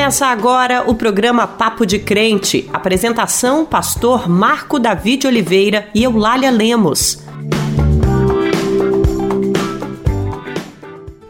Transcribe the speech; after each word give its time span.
Começa 0.00 0.28
agora 0.28 0.84
o 0.90 0.94
programa 0.94 1.46
Papo 1.46 1.84
de 1.84 1.98
Crente. 1.98 2.66
Apresentação: 2.72 3.66
Pastor 3.66 4.30
Marco 4.30 4.78
David 4.78 5.26
Oliveira 5.26 5.88
e 5.94 6.02
Eulália 6.02 6.50
Lemos. 6.50 7.29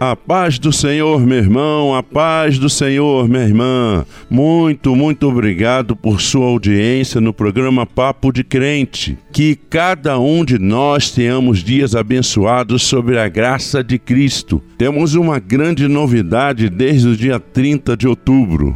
A 0.02 0.16
paz 0.16 0.58
do 0.58 0.72
Senhor, 0.72 1.26
meu 1.26 1.36
irmão, 1.36 1.94
a 1.94 2.02
paz 2.02 2.58
do 2.58 2.70
Senhor, 2.70 3.28
minha 3.28 3.44
irmã. 3.44 4.06
Muito, 4.30 4.96
muito 4.96 5.28
obrigado 5.28 5.94
por 5.94 6.22
sua 6.22 6.46
audiência 6.46 7.20
no 7.20 7.34
programa 7.34 7.84
Papo 7.84 8.32
de 8.32 8.42
Crente. 8.42 9.18
Que 9.30 9.54
cada 9.54 10.18
um 10.18 10.42
de 10.42 10.58
nós 10.58 11.10
tenhamos 11.10 11.62
dias 11.62 11.94
abençoados 11.94 12.82
sobre 12.84 13.18
a 13.18 13.28
graça 13.28 13.84
de 13.84 13.98
Cristo. 13.98 14.62
Temos 14.78 15.14
uma 15.14 15.38
grande 15.38 15.86
novidade 15.86 16.70
desde 16.70 17.08
o 17.08 17.14
dia 17.14 17.38
30 17.38 17.94
de 17.94 18.08
outubro. 18.08 18.74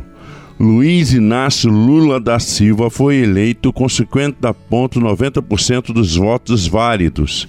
Luiz 0.59 1.13
Inácio 1.13 1.71
Lula 1.71 2.19
da 2.21 2.39
Silva 2.39 2.89
foi 2.89 3.17
eleito 3.17 3.73
com 3.73 3.87
50,90% 3.87 5.93
dos 5.93 6.15
votos 6.15 6.69
válidos. 6.69 7.49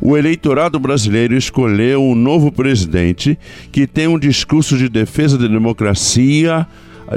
O 0.00 0.16
eleitorado 0.16 0.78
brasileiro 0.78 1.36
escolheu 1.36 2.00
um 2.02 2.14
novo 2.14 2.52
presidente 2.52 3.36
que 3.72 3.86
tem 3.86 4.06
um 4.06 4.18
discurso 4.18 4.78
de 4.78 4.88
defesa 4.88 5.36
da 5.36 5.48
democracia, 5.48 6.66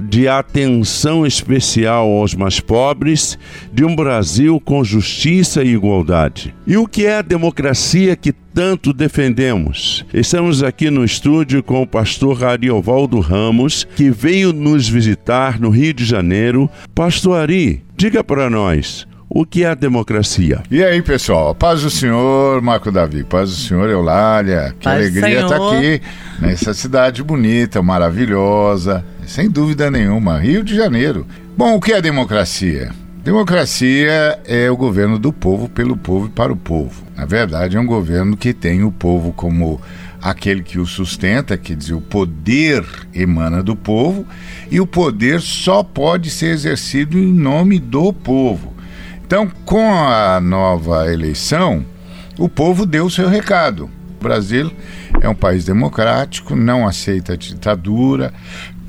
de 0.03 0.27
atenção 0.27 1.25
especial 1.25 2.07
aos 2.09 2.33
mais 2.33 2.59
pobres, 2.59 3.37
de 3.71 3.83
um 3.83 3.95
Brasil 3.95 4.59
com 4.59 4.83
justiça 4.83 5.63
e 5.63 5.73
igualdade. 5.73 6.53
E 6.65 6.77
o 6.77 6.87
que 6.87 7.05
é 7.05 7.17
a 7.17 7.21
democracia 7.21 8.15
que 8.15 8.31
tanto 8.31 8.91
defendemos? 8.91 10.05
Estamos 10.13 10.63
aqui 10.63 10.89
no 10.89 11.05
estúdio 11.05 11.61
com 11.61 11.81
o 11.81 11.87
pastor 11.87 12.43
Ariovaldo 12.43 13.19
Ramos, 13.19 13.87
que 13.95 14.09
veio 14.09 14.51
nos 14.51 14.89
visitar 14.89 15.59
no 15.59 15.69
Rio 15.69 15.93
de 15.93 16.05
Janeiro. 16.05 16.69
Pastor 16.93 17.39
Ari, 17.39 17.83
diga 17.95 18.23
para 18.23 18.49
nós, 18.49 19.07
o 19.29 19.45
que 19.45 19.63
é 19.63 19.69
a 19.69 19.75
democracia. 19.75 20.63
E 20.71 20.83
aí, 20.83 21.01
pessoal, 21.01 21.53
paz 21.53 21.81
do 21.81 21.89
Senhor, 21.89 22.61
Marco 22.61 22.91
Davi, 22.91 23.23
paz 23.23 23.49
do 23.49 23.55
Senhor, 23.55 23.89
Eulália, 23.89 24.73
que 24.79 24.85
paz 24.85 24.97
alegria 24.97 25.41
estar 25.41 25.59
tá 25.59 25.77
aqui 25.77 26.01
nessa 26.39 26.73
cidade 26.73 27.21
bonita, 27.21 27.81
maravilhosa, 27.81 29.03
sem 29.25 29.49
dúvida 29.49 29.91
nenhuma, 29.91 30.39
Rio 30.39 30.63
de 30.63 30.75
Janeiro. 30.75 31.25
Bom, 31.57 31.75
o 31.75 31.81
que 31.81 31.93
é 31.93 32.01
democracia? 32.01 32.91
Democracia 33.23 34.39
é 34.45 34.71
o 34.71 34.77
governo 34.77 35.19
do 35.19 35.33
povo, 35.33 35.67
pelo 35.67 35.97
povo 35.97 36.27
e 36.27 36.29
para 36.29 36.53
o 36.53 36.55
povo. 36.55 37.03
Na 37.15 37.25
verdade, 37.25 37.75
é 37.75 37.79
um 37.79 37.85
governo 37.85 38.37
que 38.37 38.53
tem 38.53 38.83
o 38.83 38.91
povo 38.91 39.33
como 39.33 39.81
aquele 40.21 40.63
que 40.63 40.79
o 40.79 40.85
sustenta, 40.85 41.57
quer 41.57 41.75
dizer, 41.75 41.93
o 41.93 42.01
poder 42.01 42.85
emana 43.13 43.61
do 43.61 43.75
povo, 43.75 44.25
e 44.71 44.79
o 44.79 44.87
poder 44.87 45.41
só 45.41 45.83
pode 45.83 46.29
ser 46.29 46.47
exercido 46.47 47.17
em 47.17 47.33
nome 47.33 47.79
do 47.79 48.13
povo. 48.13 48.76
Então, 49.27 49.51
com 49.65 49.93
a 49.93 50.39
nova 50.39 51.11
eleição, 51.11 51.85
o 52.39 52.47
povo 52.47 52.85
deu 52.85 53.07
o 53.07 53.11
seu 53.11 53.27
recado. 53.27 53.89
O 54.17 54.23
Brasil 54.23 54.71
é 55.19 55.27
um 55.27 55.35
país 55.35 55.65
democrático, 55.65 56.55
não 56.55 56.87
aceita 56.87 57.35
ditadura, 57.35 58.33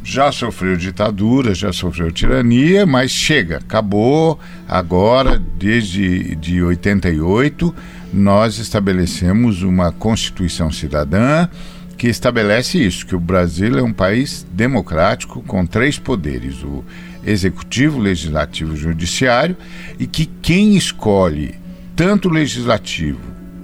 já 0.04 0.30
sofreu 0.30 0.76
ditadura, 0.76 1.52
já 1.56 1.72
sofreu 1.72 2.12
tirania, 2.12 2.86
mas 2.86 3.10
chega, 3.10 3.56
acabou. 3.56 4.38
Agora, 4.68 5.42
desde 5.58 6.36
de 6.36 6.62
88, 6.62 7.74
nós 8.12 8.58
estabelecemos 8.58 9.64
uma 9.64 9.90
Constituição 9.90 10.70
Cidadã 10.70 11.48
que 11.96 12.06
estabelece 12.06 12.78
isso, 12.78 13.04
que 13.04 13.16
o 13.16 13.20
Brasil 13.20 13.76
é 13.76 13.82
um 13.82 13.92
país 13.92 14.46
democrático 14.52 15.42
com 15.42 15.66
três 15.66 15.98
poderes, 15.98 16.62
o 16.62 16.84
executivo, 17.28 17.98
legislativo 17.98 18.74
judiciário, 18.74 19.56
e 19.98 20.06
que 20.06 20.26
quem 20.26 20.76
escolhe 20.76 21.54
tanto 21.94 22.28
o 22.28 22.32
legislativo 22.32 23.20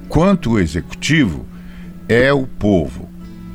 quanto 0.08 0.52
o 0.52 0.58
executivo 0.60 1.46
é 2.08 2.32
o 2.32 2.46
povo. 2.46 3.08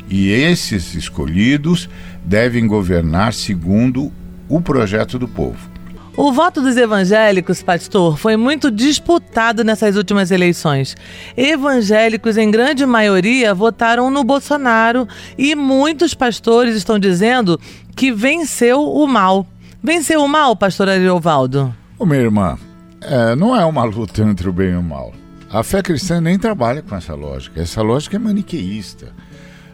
E 0.10 0.30
esses 0.30 0.96
escolhidos 0.96 1.88
devem 2.26 2.66
governar 2.66 3.34
segundo 3.34 4.12
o 4.48 4.60
projeto 4.60 5.20
do 5.20 5.28
povo. 5.28 5.70
O 6.18 6.34
voto 6.34 6.62
dos 6.62 6.76
evangélicos, 6.76 7.64
pastor, 7.64 8.18
foi 8.18 8.36
muito 8.36 8.70
disputado 8.70 9.64
nessas 9.64 9.96
últimas 9.96 10.32
eleições. 10.32 10.98
Evangélicos, 11.38 12.36
em 12.36 12.52
grande 12.52 12.86
maioria, 12.86 13.54
votaram 13.54 14.10
no 14.10 14.24
Bolsonaro 14.24 15.08
e 15.38 15.56
muitos 15.56 16.14
pastores 16.14 16.76
estão 16.76 17.00
dizendo 17.00 17.58
que 17.96 18.12
venceu 18.12 18.82
o 18.84 19.08
mal. 19.08 19.48
Venceu 19.82 20.22
o 20.22 20.28
mal, 20.28 20.58
pastor 20.58 20.90
Ariovaldo? 20.90 21.74
Ô, 21.98 22.06
minha 22.06 22.20
irmã, 22.20 22.58
é, 23.02 23.34
não 23.36 23.56
é 23.56 23.64
uma 23.64 23.86
luta 23.86 24.22
entre 24.24 24.50
o 24.50 24.54
bem 24.54 24.72
e 24.72 24.76
o 24.76 24.84
mal. 24.84 25.14
A 25.50 25.64
fé 25.64 25.82
cristã 25.82 26.20
nem 26.20 26.38
trabalha 26.38 26.82
com 26.82 26.96
essa 26.96 27.16
lógica. 27.16 27.62
Essa 27.62 27.82
lógica 27.82 28.18
é 28.18 28.20
maniqueísta. 28.20 29.14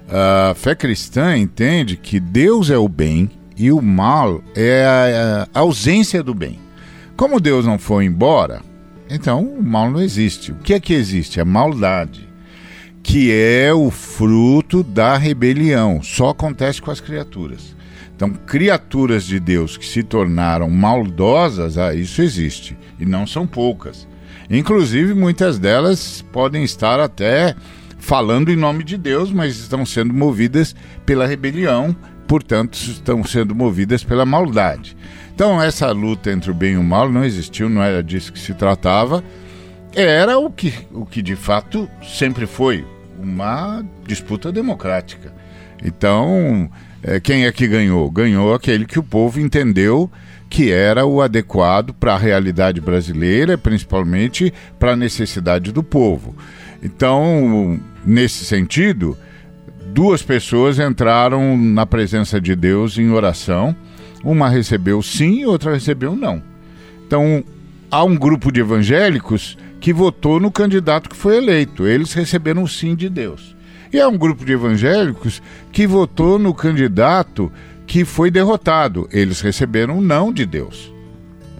A 0.07 0.53
fé 0.53 0.75
cristã 0.75 1.35
entende 1.35 1.97
que 1.97 2.19
Deus 2.19 2.69
é 2.69 2.77
o 2.77 2.88
bem 2.88 3.31
e 3.57 3.71
o 3.71 3.81
mal 3.81 4.44
é 4.55 4.85
a 5.51 5.59
ausência 5.59 6.21
do 6.21 6.35
bem. 6.35 6.59
Como 7.17 7.39
Deus 7.39 7.65
não 7.65 7.79
foi 7.79 8.05
embora, 8.05 8.61
então 9.09 9.44
o 9.44 9.63
mal 9.63 9.89
não 9.89 10.01
existe. 10.01 10.51
O 10.51 10.55
que 10.55 10.75
é 10.75 10.79
que 10.79 10.94
existe? 10.94 11.41
A 11.41 11.45
maldade, 11.45 12.29
que 13.01 13.31
é 13.33 13.73
o 13.73 13.89
fruto 13.89 14.83
da 14.83 15.17
rebelião. 15.17 15.99
Só 16.03 16.29
acontece 16.29 16.79
com 16.79 16.91
as 16.91 17.01
criaturas. 17.01 17.75
Então, 18.15 18.29
criaturas 18.31 19.25
de 19.25 19.39
Deus 19.39 19.75
que 19.75 19.85
se 19.85 20.01
tornaram 20.01 20.69
maldosas, 20.69 21.77
ah, 21.77 21.93
isso 21.93 22.21
existe. 22.21 22.77
E 22.97 23.05
não 23.05 23.27
são 23.27 23.45
poucas. 23.45 24.07
Inclusive, 24.49 25.13
muitas 25.13 25.59
delas 25.59 26.23
podem 26.31 26.63
estar 26.63 26.99
até 26.99 27.55
falando 27.97 28.51
em 28.51 28.55
nome 28.55 28.83
de 28.83 28.97
Deus, 28.97 29.31
mas 29.31 29.57
estão 29.57 29.85
sendo 29.85 30.13
movidas 30.13 30.75
pela 31.05 31.25
rebelião, 31.25 31.95
portanto, 32.27 32.75
estão 32.75 33.23
sendo 33.23 33.53
movidas 33.53 34.03
pela 34.03 34.25
maldade. 34.25 34.95
Então, 35.33 35.61
essa 35.61 35.91
luta 35.91 36.31
entre 36.31 36.51
o 36.51 36.53
bem 36.53 36.75
e 36.75 36.77
o 36.77 36.83
mal 36.83 37.11
não 37.11 37.25
existiu, 37.25 37.67
não 37.67 37.83
era 37.83 38.01
disso 38.01 38.31
que 38.31 38.39
se 38.39 38.53
tratava. 38.53 39.21
Era 39.93 40.37
o 40.37 40.49
que, 40.49 40.73
o 40.93 41.05
que 41.05 41.21
de 41.21 41.35
fato 41.35 41.89
sempre 42.01 42.45
foi 42.45 42.85
uma 43.19 43.83
disputa 44.07 44.51
democrática. 44.51 45.33
Então, 45.83 46.69
é, 47.07 47.19
quem 47.19 47.45
é 47.45 47.51
que 47.51 47.67
ganhou? 47.67 48.09
Ganhou 48.09 48.51
aquele 48.51 48.83
que 48.83 48.97
o 48.97 49.03
povo 49.03 49.39
entendeu 49.39 50.09
que 50.49 50.71
era 50.71 51.05
o 51.05 51.21
adequado 51.21 51.93
para 51.93 52.16
a 52.16 52.17
realidade 52.17 52.81
brasileira, 52.81 53.59
principalmente 53.59 54.51
para 54.79 54.93
a 54.93 54.95
necessidade 54.95 55.71
do 55.71 55.83
povo. 55.83 56.35
Então, 56.81 57.79
nesse 58.03 58.44
sentido, 58.44 59.15
duas 59.94 60.23
pessoas 60.23 60.79
entraram 60.79 61.55
na 61.55 61.85
presença 61.85 62.41
de 62.41 62.55
Deus 62.55 62.97
em 62.97 63.11
oração. 63.11 63.75
Uma 64.23 64.49
recebeu 64.49 64.99
sim 65.03 65.45
outra 65.45 65.73
recebeu 65.73 66.15
não. 66.15 66.41
Então, 67.05 67.44
há 67.91 68.03
um 68.03 68.15
grupo 68.15 68.51
de 68.51 68.61
evangélicos 68.61 69.55
que 69.79 69.94
votou 69.94 70.39
no 70.39 70.49
candidato 70.49 71.07
que 71.07 71.15
foi 71.15 71.38
eleito. 71.38 71.85
Eles 71.85 72.13
receberam 72.13 72.63
o 72.63 72.67
sim 72.67 72.95
de 72.95 73.09
Deus. 73.09 73.54
E 73.95 74.00
é 74.01 74.06
um 74.06 74.17
grupo 74.17 74.44
de 74.44 74.51
evangélicos 74.51 75.41
que 75.72 75.88
votou 75.88 76.38
no 76.38 76.53
candidato 76.53 77.50
que 77.88 78.03
foi 78.03 78.29
derrotado. 78.29 79.07
Eles 79.09 79.39
receberam 79.39 80.00
um 80.00 80.01
não 80.01 80.33
de 80.33 80.45
Deus. 80.45 80.94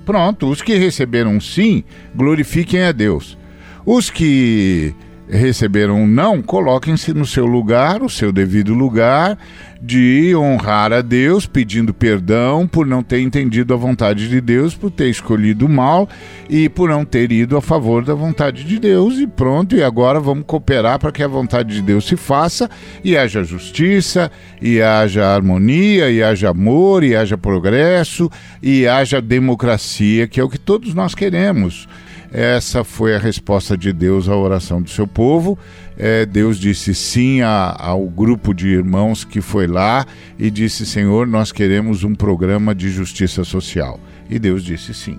Pronto, 0.06 0.50
os 0.50 0.62
que 0.62 0.75
receberam 0.75 1.31
um 1.31 1.40
sim, 1.40 1.85
glorifiquem 2.13 2.84
a 2.84 2.91
Deus. 2.91 3.38
Os 3.85 4.09
que 4.09 4.94
receberam 5.30 6.02
um 6.02 6.08
não, 6.08 6.41
coloquem-se 6.41 7.13
no 7.13 7.25
seu 7.25 7.46
lugar, 7.46 8.02
o 8.02 8.09
seu 8.09 8.31
devido 8.31 8.74
lugar, 8.74 9.38
de 9.81 10.35
honrar 10.35 10.91
a 10.91 11.02
Deus, 11.02 11.46
pedindo 11.46 11.94
perdão 11.94 12.67
por 12.67 12.88
não 12.88 13.03
ter 13.03 13.20
entendido 13.20 13.73
a 13.73 13.78
vontade 13.78 14.28
de 14.28 14.41
Deus, 14.41 14.73
por 14.73 14.90
ter 14.90 15.09
escolhido 15.09 15.66
o 15.66 15.70
mal 15.70 16.09
e 16.49 16.67
por 16.67 16.90
não 16.90 17.05
ter 17.05 17.32
ido 17.32 17.55
a 17.55 17.61
favor 17.61 18.03
da 18.03 18.16
vontade 18.16 18.64
de 18.64 18.79
Deus. 18.79 19.20
E 19.20 19.28
pronto, 19.28 19.76
e 19.76 19.84
agora 19.84 20.20
vamos 20.20 20.46
cooperar 20.47 20.97
para 20.99 21.11
que 21.11 21.22
a 21.22 21.28
vontade 21.28 21.76
de 21.76 21.82
Deus 21.82 22.05
se 22.08 22.16
faça 22.16 22.70
e 23.03 23.16
haja 23.16 23.44
justiça, 23.44 24.32
e 24.61 24.82
haja 24.82 25.26
harmonia, 25.28 26.09
e 26.09 26.23
haja 26.23 26.49
amor, 26.49 27.03
e 27.03 27.16
haja 27.16 27.38
progresso, 27.38 28.29
e 28.61 28.88
haja 28.88 29.22
democracia, 29.22 30.28
que 30.28 30.40
é 30.40 30.44
o 30.44 30.49
que 30.49 30.59
todos 30.59 30.94
nós 30.94 31.14
queremos. 31.14 31.88
Essa 32.37 32.84
foi 32.84 33.16
a 33.16 33.17
resposta 33.17 33.78
de 33.78 33.93
Deus 33.93 34.28
à 34.28 34.35
oração 34.35 34.82
do 34.82 34.90
seu 34.90 35.08
povo. 35.08 35.58
É, 35.97 36.26
Deus 36.26 36.59
disse 36.59 36.93
sim 36.93 37.40
a, 37.40 37.73
ao 37.79 38.05
grupo 38.09 38.53
de 38.53 38.67
irmãos 38.67 39.23
que 39.23 39.40
foi 39.40 39.67
lá 39.67 40.05
e 40.37 40.52
disse: 40.52 40.85
Senhor, 40.85 41.26
nós 41.26 41.53
queremos 41.53 42.03
um 42.03 42.14
programa 42.14 42.76
de 42.76 42.90
justiça 42.90 43.46
social. 43.46 43.97
E 44.29 44.37
Deus 44.37 44.66
disse 44.66 44.93
sim. 44.93 45.17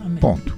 Amém. 0.00 0.16
Ponto. 0.16 0.56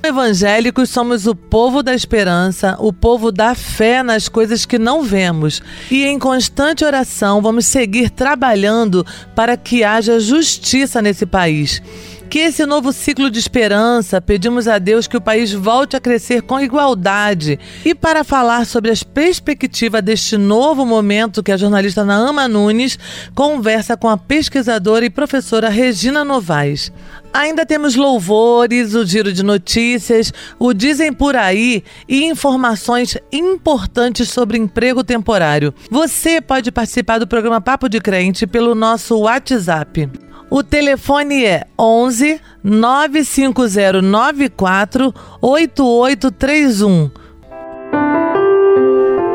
Evangélicos 0.00 0.90
somos 0.90 1.26
o 1.26 1.34
povo 1.34 1.82
da 1.82 1.92
esperança, 1.92 2.76
o 2.78 2.92
povo 2.92 3.32
da 3.32 3.56
fé 3.56 4.04
nas 4.04 4.28
coisas 4.28 4.64
que 4.64 4.78
não 4.78 5.02
vemos. 5.02 5.60
E 5.90 6.04
em 6.04 6.16
constante 6.20 6.84
oração 6.84 7.42
vamos 7.42 7.66
seguir 7.66 8.10
trabalhando 8.10 9.04
para 9.34 9.56
que 9.56 9.82
haja 9.82 10.20
justiça 10.20 11.02
nesse 11.02 11.26
país. 11.26 11.82
Que 12.28 12.40
esse 12.40 12.66
novo 12.66 12.92
ciclo 12.92 13.30
de 13.30 13.38
esperança, 13.38 14.20
pedimos 14.20 14.66
a 14.66 14.78
Deus 14.78 15.06
que 15.06 15.16
o 15.16 15.20
país 15.20 15.52
volte 15.52 15.96
a 15.96 16.00
crescer 16.00 16.42
com 16.42 16.60
igualdade. 16.60 17.58
E 17.84 17.94
para 17.94 18.24
falar 18.24 18.66
sobre 18.66 18.90
as 18.90 19.02
perspectivas 19.02 20.02
deste 20.02 20.36
novo 20.36 20.84
momento, 20.84 21.42
que 21.42 21.52
a 21.52 21.56
jornalista 21.56 22.04
Naama 22.04 22.48
Nunes 22.48 22.98
conversa 23.34 23.96
com 23.96 24.08
a 24.08 24.18
pesquisadora 24.18 25.06
e 25.06 25.10
professora 25.10 25.68
Regina 25.68 26.24
Novaes. 26.24 26.92
Ainda 27.32 27.64
temos 27.64 27.94
louvores, 27.94 28.94
o 28.94 29.04
giro 29.04 29.32
de 29.32 29.42
notícias, 29.42 30.32
o 30.58 30.72
Dizem 30.72 31.12
Por 31.12 31.36
Aí 31.36 31.84
e 32.08 32.24
informações 32.24 33.16
importantes 33.30 34.30
sobre 34.30 34.58
emprego 34.58 35.04
temporário. 35.04 35.72
Você 35.90 36.40
pode 36.40 36.72
participar 36.72 37.18
do 37.18 37.26
programa 37.26 37.60
Papo 37.60 37.88
de 37.88 38.00
Crente 38.00 38.46
pelo 38.46 38.74
nosso 38.74 39.18
WhatsApp. 39.18 40.10
O 40.48 40.62
telefone 40.62 41.44
é 41.44 41.66
11 41.78 42.40
95094 42.62 45.12
8831. 45.42 47.10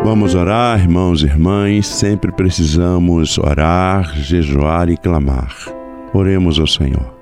Vamos 0.03 0.33
orar, 0.33 0.79
irmãos 0.79 1.21
e 1.21 1.25
irmãs. 1.25 1.85
Sempre 1.85 2.31
precisamos 2.31 3.37
orar, 3.37 4.15
jejuar 4.15 4.89
e 4.89 4.95
clamar. 4.95 5.53
Oremos 6.13 6.57
ao 6.59 6.67
Senhor. 6.67 7.13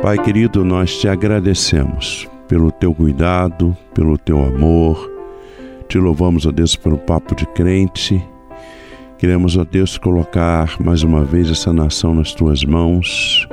Pai 0.00 0.18
querido, 0.18 0.64
nós 0.64 0.98
te 0.98 1.06
agradecemos 1.06 2.26
pelo 2.48 2.72
teu 2.72 2.94
cuidado, 2.94 3.76
pelo 3.94 4.16
teu 4.18 4.42
amor. 4.42 5.10
Te 5.86 5.98
louvamos, 5.98 6.46
ó 6.46 6.50
Deus, 6.50 6.74
pelo 6.74 6.96
papo 6.96 7.34
de 7.34 7.44
crente 7.46 8.26
Queremos, 9.22 9.56
ó 9.56 9.64
Deus, 9.64 9.96
colocar 9.98 10.74
mais 10.80 11.04
uma 11.04 11.24
vez 11.24 11.48
essa 11.48 11.72
nação 11.72 12.12
nas 12.12 12.34
tuas 12.34 12.64
mãos. 12.64 13.46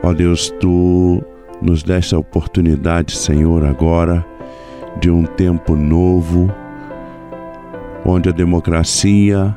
Ó 0.00 0.12
Deus, 0.12 0.48
tu 0.60 1.20
nos 1.60 1.82
deste 1.82 2.14
a 2.14 2.18
oportunidade, 2.20 3.16
Senhor, 3.16 3.64
agora 3.64 4.24
de 5.00 5.10
um 5.10 5.24
tempo 5.24 5.74
novo, 5.74 6.48
onde 8.04 8.28
a 8.28 8.32
democracia 8.32 9.56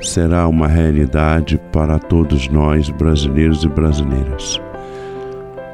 será 0.00 0.46
uma 0.46 0.68
realidade 0.68 1.60
para 1.72 1.98
todos 1.98 2.48
nós, 2.48 2.88
brasileiros 2.88 3.64
e 3.64 3.68
brasileiras. 3.68 4.60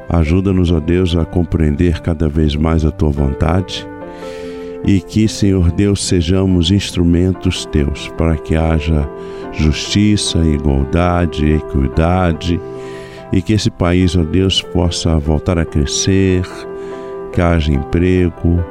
Ajuda-nos, 0.09 0.71
ó 0.71 0.79
Deus, 0.79 1.15
a 1.15 1.23
compreender 1.25 2.01
cada 2.01 2.27
vez 2.27 2.55
mais 2.55 2.83
a 2.83 2.89
tua 2.89 3.11
vontade 3.11 3.87
e 4.85 5.01
que, 5.01 5.27
Senhor 5.27 5.71
Deus, 5.71 6.05
sejamos 6.05 6.71
instrumentos 6.71 7.65
teus 7.65 8.07
para 8.17 8.35
que 8.37 8.55
haja 8.55 9.07
justiça, 9.51 10.39
igualdade, 10.39 11.51
equidade 11.51 12.59
e 13.31 13.41
que 13.41 13.53
esse 13.53 13.69
país, 13.69 14.15
ó 14.15 14.23
Deus, 14.23 14.61
possa 14.61 15.17
voltar 15.19 15.57
a 15.57 15.65
crescer, 15.65 16.43
que 17.31 17.41
haja 17.41 17.71
emprego, 17.71 18.63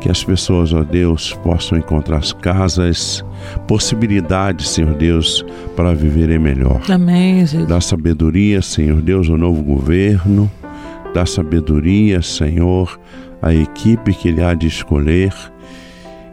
que 0.00 0.10
as 0.10 0.22
pessoas, 0.22 0.72
ó 0.72 0.82
Deus, 0.82 1.32
possam 1.42 1.78
encontrar 1.78 2.18
as 2.18 2.32
casas, 2.32 3.24
possibilidades, 3.66 4.68
Senhor 4.68 4.94
Deus, 4.94 5.44
para 5.76 5.94
viverem 5.94 6.38
melhor. 6.38 6.80
Amém, 6.90 7.40
Jesus. 7.46 7.68
Dá 7.68 7.80
sabedoria, 7.80 8.60
Senhor 8.60 9.00
Deus, 9.00 9.30
ao 9.30 9.38
novo 9.38 9.62
governo, 9.62 10.50
dá 11.14 11.24
sabedoria, 11.24 12.20
Senhor, 12.20 12.98
a 13.44 13.52
equipe 13.52 14.14
que 14.14 14.28
Ele 14.28 14.42
há 14.42 14.54
de 14.54 14.66
escolher 14.66 15.34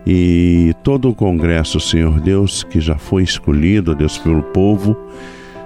e 0.08 0.74
todo 0.82 1.10
o 1.10 1.14
Congresso, 1.14 1.78
Senhor 1.78 2.22
Deus, 2.22 2.64
que 2.64 2.80
já 2.80 2.98
foi 2.98 3.24
escolhido, 3.24 3.94
Deus, 3.94 4.18
pelo 4.18 4.42
povo, 4.42 4.96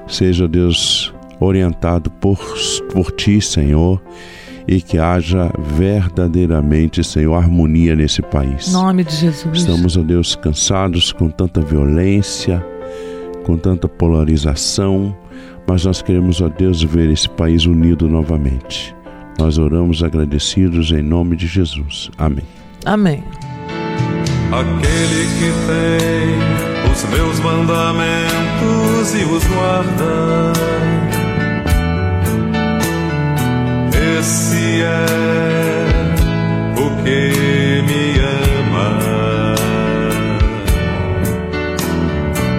seja, 0.08 0.48
Deus, 0.48 1.14
orientado 1.40 2.10
por, 2.10 2.40
por 2.92 3.12
Ti, 3.12 3.40
Senhor, 3.40 4.02
e 4.68 4.82
que 4.82 4.98
haja 4.98 5.52
verdadeiramente, 5.78 7.04
Senhor, 7.04 7.36
harmonia 7.36 7.96
nesse 7.96 8.24
país. 8.24 8.70
Em 8.70 8.74
nome 8.74 9.04
de 9.04 9.16
Jesus. 9.16 9.60
Estamos, 9.60 9.96
ó 9.96 10.02
Deus, 10.02 10.36
cansados 10.36 11.12
com 11.12 11.30
tanta 11.30 11.62
violência, 11.62 12.66
com 13.46 13.56
tanta 13.56 13.88
polarização, 13.88 15.16
mas 15.68 15.86
nós 15.86 16.02
queremos, 16.02 16.42
ó 16.42 16.50
Deus, 16.50 16.82
ver 16.82 17.10
esse 17.12 17.30
país 17.30 17.68
unido 17.68 18.10
novamente. 18.10 18.96
Nós 19.38 19.58
oramos 19.58 20.02
agradecidos 20.04 20.92
em 20.92 21.02
nome 21.02 21.36
de 21.36 21.48
Jesus. 21.48 22.10
Amém. 22.18 22.44
Amém. 22.86 23.24
Aquele 24.52 25.26
que 25.38 25.52
tem 25.68 26.92
os 26.92 27.04
meus 27.10 27.40
mandamentos 27.40 29.14
e 29.14 29.24
os 29.26 29.44
guarda, 29.48 30.54
esse 34.20 34.82
é 34.82 35.06
o 36.78 37.04
que 37.04 37.82
me 37.86 38.20
ama. 38.20 39.56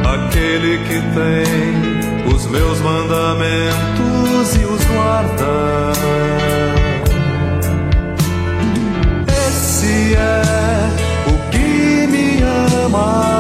Aquele 0.05 0.79
que 0.85 1.01
tem 1.15 2.35
os 2.35 2.47
meus 2.47 2.81
mandamentos 2.81 4.57
e 4.61 4.65
os 4.65 4.85
guarda. 4.85 6.66
Me 12.89 13.36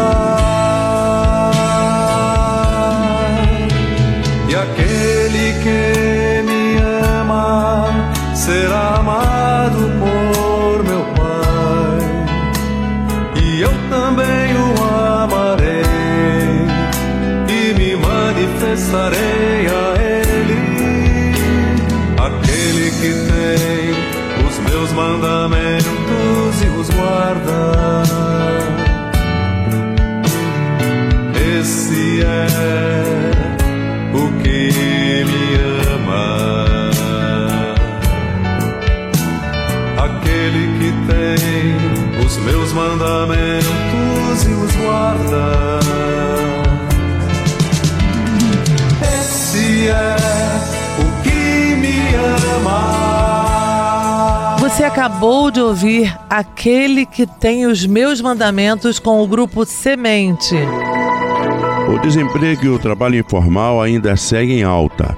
acabou 55.16 55.50
de 55.50 55.60
ouvir 55.62 56.14
Aquele 56.28 57.06
que 57.06 57.26
tem 57.26 57.64
os 57.64 57.86
meus 57.86 58.20
mandamentos 58.20 58.98
com 58.98 59.22
o 59.22 59.26
grupo 59.26 59.64
Semente. 59.64 60.54
O 61.88 61.98
desemprego 62.00 62.66
e 62.66 62.68
o 62.68 62.78
trabalho 62.78 63.18
informal 63.18 63.80
ainda 63.80 64.14
seguem 64.14 64.62
alta. 64.62 65.16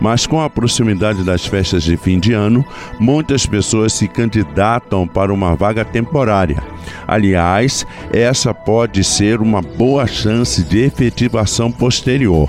Mas 0.00 0.24
com 0.24 0.40
a 0.40 0.48
proximidade 0.48 1.24
das 1.24 1.44
festas 1.44 1.82
de 1.82 1.96
fim 1.96 2.20
de 2.20 2.32
ano, 2.32 2.64
muitas 3.00 3.44
pessoas 3.44 3.92
se 3.92 4.06
candidatam 4.06 5.04
para 5.04 5.34
uma 5.34 5.56
vaga 5.56 5.84
temporária. 5.84 6.62
Aliás, 7.08 7.84
essa 8.12 8.54
pode 8.54 9.02
ser 9.02 9.40
uma 9.40 9.60
boa 9.60 10.06
chance 10.06 10.62
de 10.62 10.78
efetivação 10.78 11.72
posterior. 11.72 12.48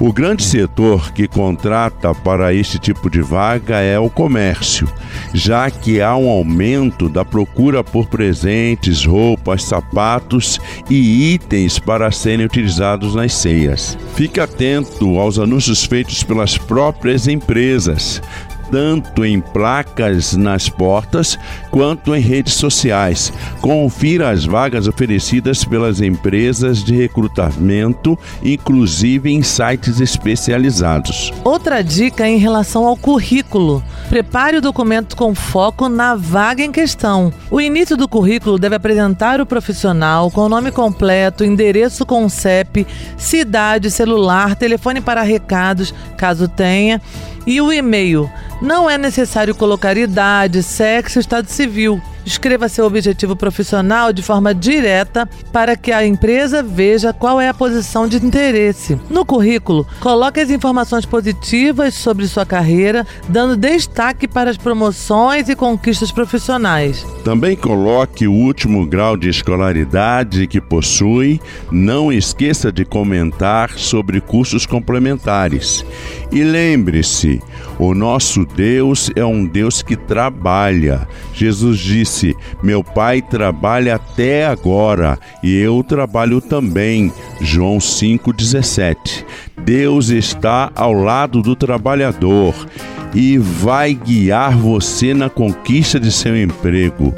O 0.00 0.14
grande 0.14 0.42
setor 0.42 1.12
que 1.12 1.28
contrata 1.28 2.14
para 2.14 2.54
este 2.54 2.78
tipo 2.78 3.10
de 3.10 3.20
vaga 3.20 3.80
é 3.80 3.98
o 3.98 4.08
comércio, 4.08 4.88
já 5.34 5.70
que 5.70 6.00
há 6.00 6.16
um 6.16 6.26
aumento 6.30 7.06
da 7.06 7.22
procura 7.22 7.84
por 7.84 8.06
presentes, 8.06 9.04
roupas, 9.04 9.62
sapatos 9.62 10.58
e 10.88 11.34
itens 11.34 11.78
para 11.78 12.10
serem 12.10 12.46
utilizados 12.46 13.14
nas 13.14 13.34
ceias. 13.34 13.98
Fique 14.14 14.40
atento 14.40 15.18
aos 15.18 15.38
anúncios 15.38 15.84
feitos 15.84 16.22
pelas 16.22 16.56
próprias 16.56 17.28
empresas 17.28 18.22
tanto 18.70 19.24
em 19.24 19.40
placas 19.40 20.36
nas 20.36 20.68
portas 20.68 21.38
quanto 21.70 22.14
em 22.14 22.20
redes 22.20 22.54
sociais. 22.54 23.32
Confira 23.60 24.30
as 24.30 24.44
vagas 24.44 24.86
oferecidas 24.86 25.64
pelas 25.64 26.00
empresas 26.00 26.82
de 26.82 26.94
recrutamento, 26.94 28.18
inclusive 28.42 29.30
em 29.30 29.42
sites 29.42 30.00
especializados. 30.00 31.32
Outra 31.44 31.82
dica 31.82 32.28
em 32.28 32.38
relação 32.38 32.86
ao 32.86 32.96
currículo. 32.96 33.82
Prepare 34.08 34.56
o 34.56 34.60
documento 34.60 35.16
com 35.16 35.34
foco 35.34 35.88
na 35.88 36.14
vaga 36.14 36.62
em 36.62 36.72
questão. 36.72 37.32
O 37.50 37.60
início 37.60 37.96
do 37.96 38.08
currículo 38.08 38.58
deve 38.58 38.76
apresentar 38.76 39.40
o 39.40 39.46
profissional 39.46 40.30
com 40.30 40.42
o 40.42 40.48
nome 40.48 40.70
completo, 40.70 41.44
endereço 41.44 42.04
com 42.06 42.28
CEP, 42.28 42.86
cidade, 43.16 43.90
celular, 43.90 44.54
telefone 44.54 45.00
para 45.00 45.22
recados, 45.22 45.94
caso 46.16 46.48
tenha, 46.48 47.00
e 47.46 47.60
o 47.60 47.72
e-mail. 47.72 48.30
Não 48.60 48.88
é 48.88 48.98
necessário 48.98 49.54
colocar 49.54 49.96
idade, 49.96 50.62
sexo 50.62 51.18
estado 51.18 51.48
civil. 51.48 52.00
Escreva 52.24 52.68
seu 52.68 52.86
objetivo 52.86 53.34
profissional 53.34 54.12
de 54.12 54.22
forma 54.22 54.54
direta 54.54 55.28
para 55.52 55.76
que 55.76 55.90
a 55.90 56.06
empresa 56.06 56.62
veja 56.62 57.12
qual 57.12 57.40
é 57.40 57.48
a 57.48 57.54
posição 57.54 58.06
de 58.06 58.16
interesse. 58.24 58.98
No 59.08 59.24
currículo, 59.24 59.86
coloque 60.00 60.40
as 60.40 60.50
informações 60.50 61.06
positivas 61.06 61.94
sobre 61.94 62.26
sua 62.26 62.44
carreira, 62.44 63.06
dando 63.28 63.56
destaque 63.56 64.28
para 64.28 64.50
as 64.50 64.56
promoções 64.56 65.48
e 65.48 65.56
conquistas 65.56 66.12
profissionais. 66.12 67.06
Também 67.24 67.56
coloque 67.56 68.26
o 68.26 68.32
último 68.32 68.86
grau 68.86 69.16
de 69.16 69.28
escolaridade 69.28 70.46
que 70.46 70.60
possui. 70.60 71.40
Não 71.70 72.12
esqueça 72.12 72.70
de 72.70 72.84
comentar 72.84 73.70
sobre 73.78 74.20
cursos 74.20 74.66
complementares. 74.66 75.84
E 76.30 76.42
lembre-se, 76.42 77.40
o 77.78 77.94
nosso 77.94 78.44
Deus 78.44 79.10
é 79.16 79.24
um 79.24 79.46
Deus 79.46 79.82
que 79.82 79.96
trabalha. 79.96 81.08
Jesus 81.32 81.78
disse: 81.78 82.09
Meu 82.62 82.82
Pai 82.82 83.22
trabalha 83.22 83.94
até 83.94 84.46
agora 84.46 85.18
e 85.42 85.56
eu 85.56 85.82
trabalho 85.82 86.40
também. 86.40 87.12
João 87.40 87.78
5,17. 87.78 89.24
Deus 89.64 90.08
está 90.08 90.70
ao 90.74 90.92
lado 90.92 91.42
do 91.42 91.54
trabalhador 91.54 92.54
e 93.14 93.38
vai 93.38 93.94
guiar 93.94 94.56
você 94.56 95.14
na 95.14 95.28
conquista 95.28 95.98
de 95.98 96.10
seu 96.10 96.36
emprego. 96.40 97.14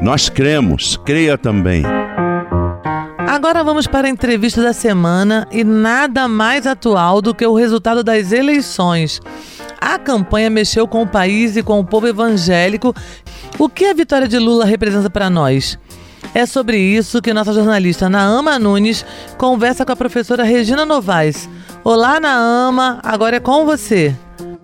Nós 0.00 0.28
cremos, 0.28 0.96
creia 1.04 1.38
também. 1.38 1.82
Agora 3.26 3.64
vamos 3.64 3.86
para 3.86 4.06
a 4.06 4.10
entrevista 4.10 4.62
da 4.62 4.72
semana 4.72 5.46
e 5.50 5.64
nada 5.64 6.28
mais 6.28 6.66
atual 6.66 7.20
do 7.20 7.34
que 7.34 7.46
o 7.46 7.54
resultado 7.54 8.04
das 8.04 8.32
eleições. 8.32 9.20
A 9.80 9.98
campanha 9.98 10.48
mexeu 10.48 10.88
com 10.88 11.02
o 11.02 11.06
país 11.06 11.56
e 11.56 11.62
com 11.62 11.78
o 11.78 11.84
povo 11.84 12.06
evangélico. 12.06 12.94
O 13.58 13.68
que 13.68 13.84
a 13.84 13.94
vitória 13.94 14.26
de 14.26 14.38
Lula 14.38 14.64
representa 14.64 15.08
para 15.08 15.30
nós? 15.30 15.78
É 16.34 16.44
sobre 16.44 16.76
isso 16.76 17.22
que 17.22 17.32
nossa 17.32 17.52
jornalista 17.52 18.08
Naama 18.08 18.58
Nunes 18.58 19.06
conversa 19.38 19.84
com 19.84 19.92
a 19.92 19.96
professora 19.96 20.42
Regina 20.42 20.84
Novaes. 20.84 21.48
Olá, 21.84 22.18
Naama, 22.18 22.98
agora 23.04 23.36
é 23.36 23.40
com 23.40 23.64
você. 23.64 24.14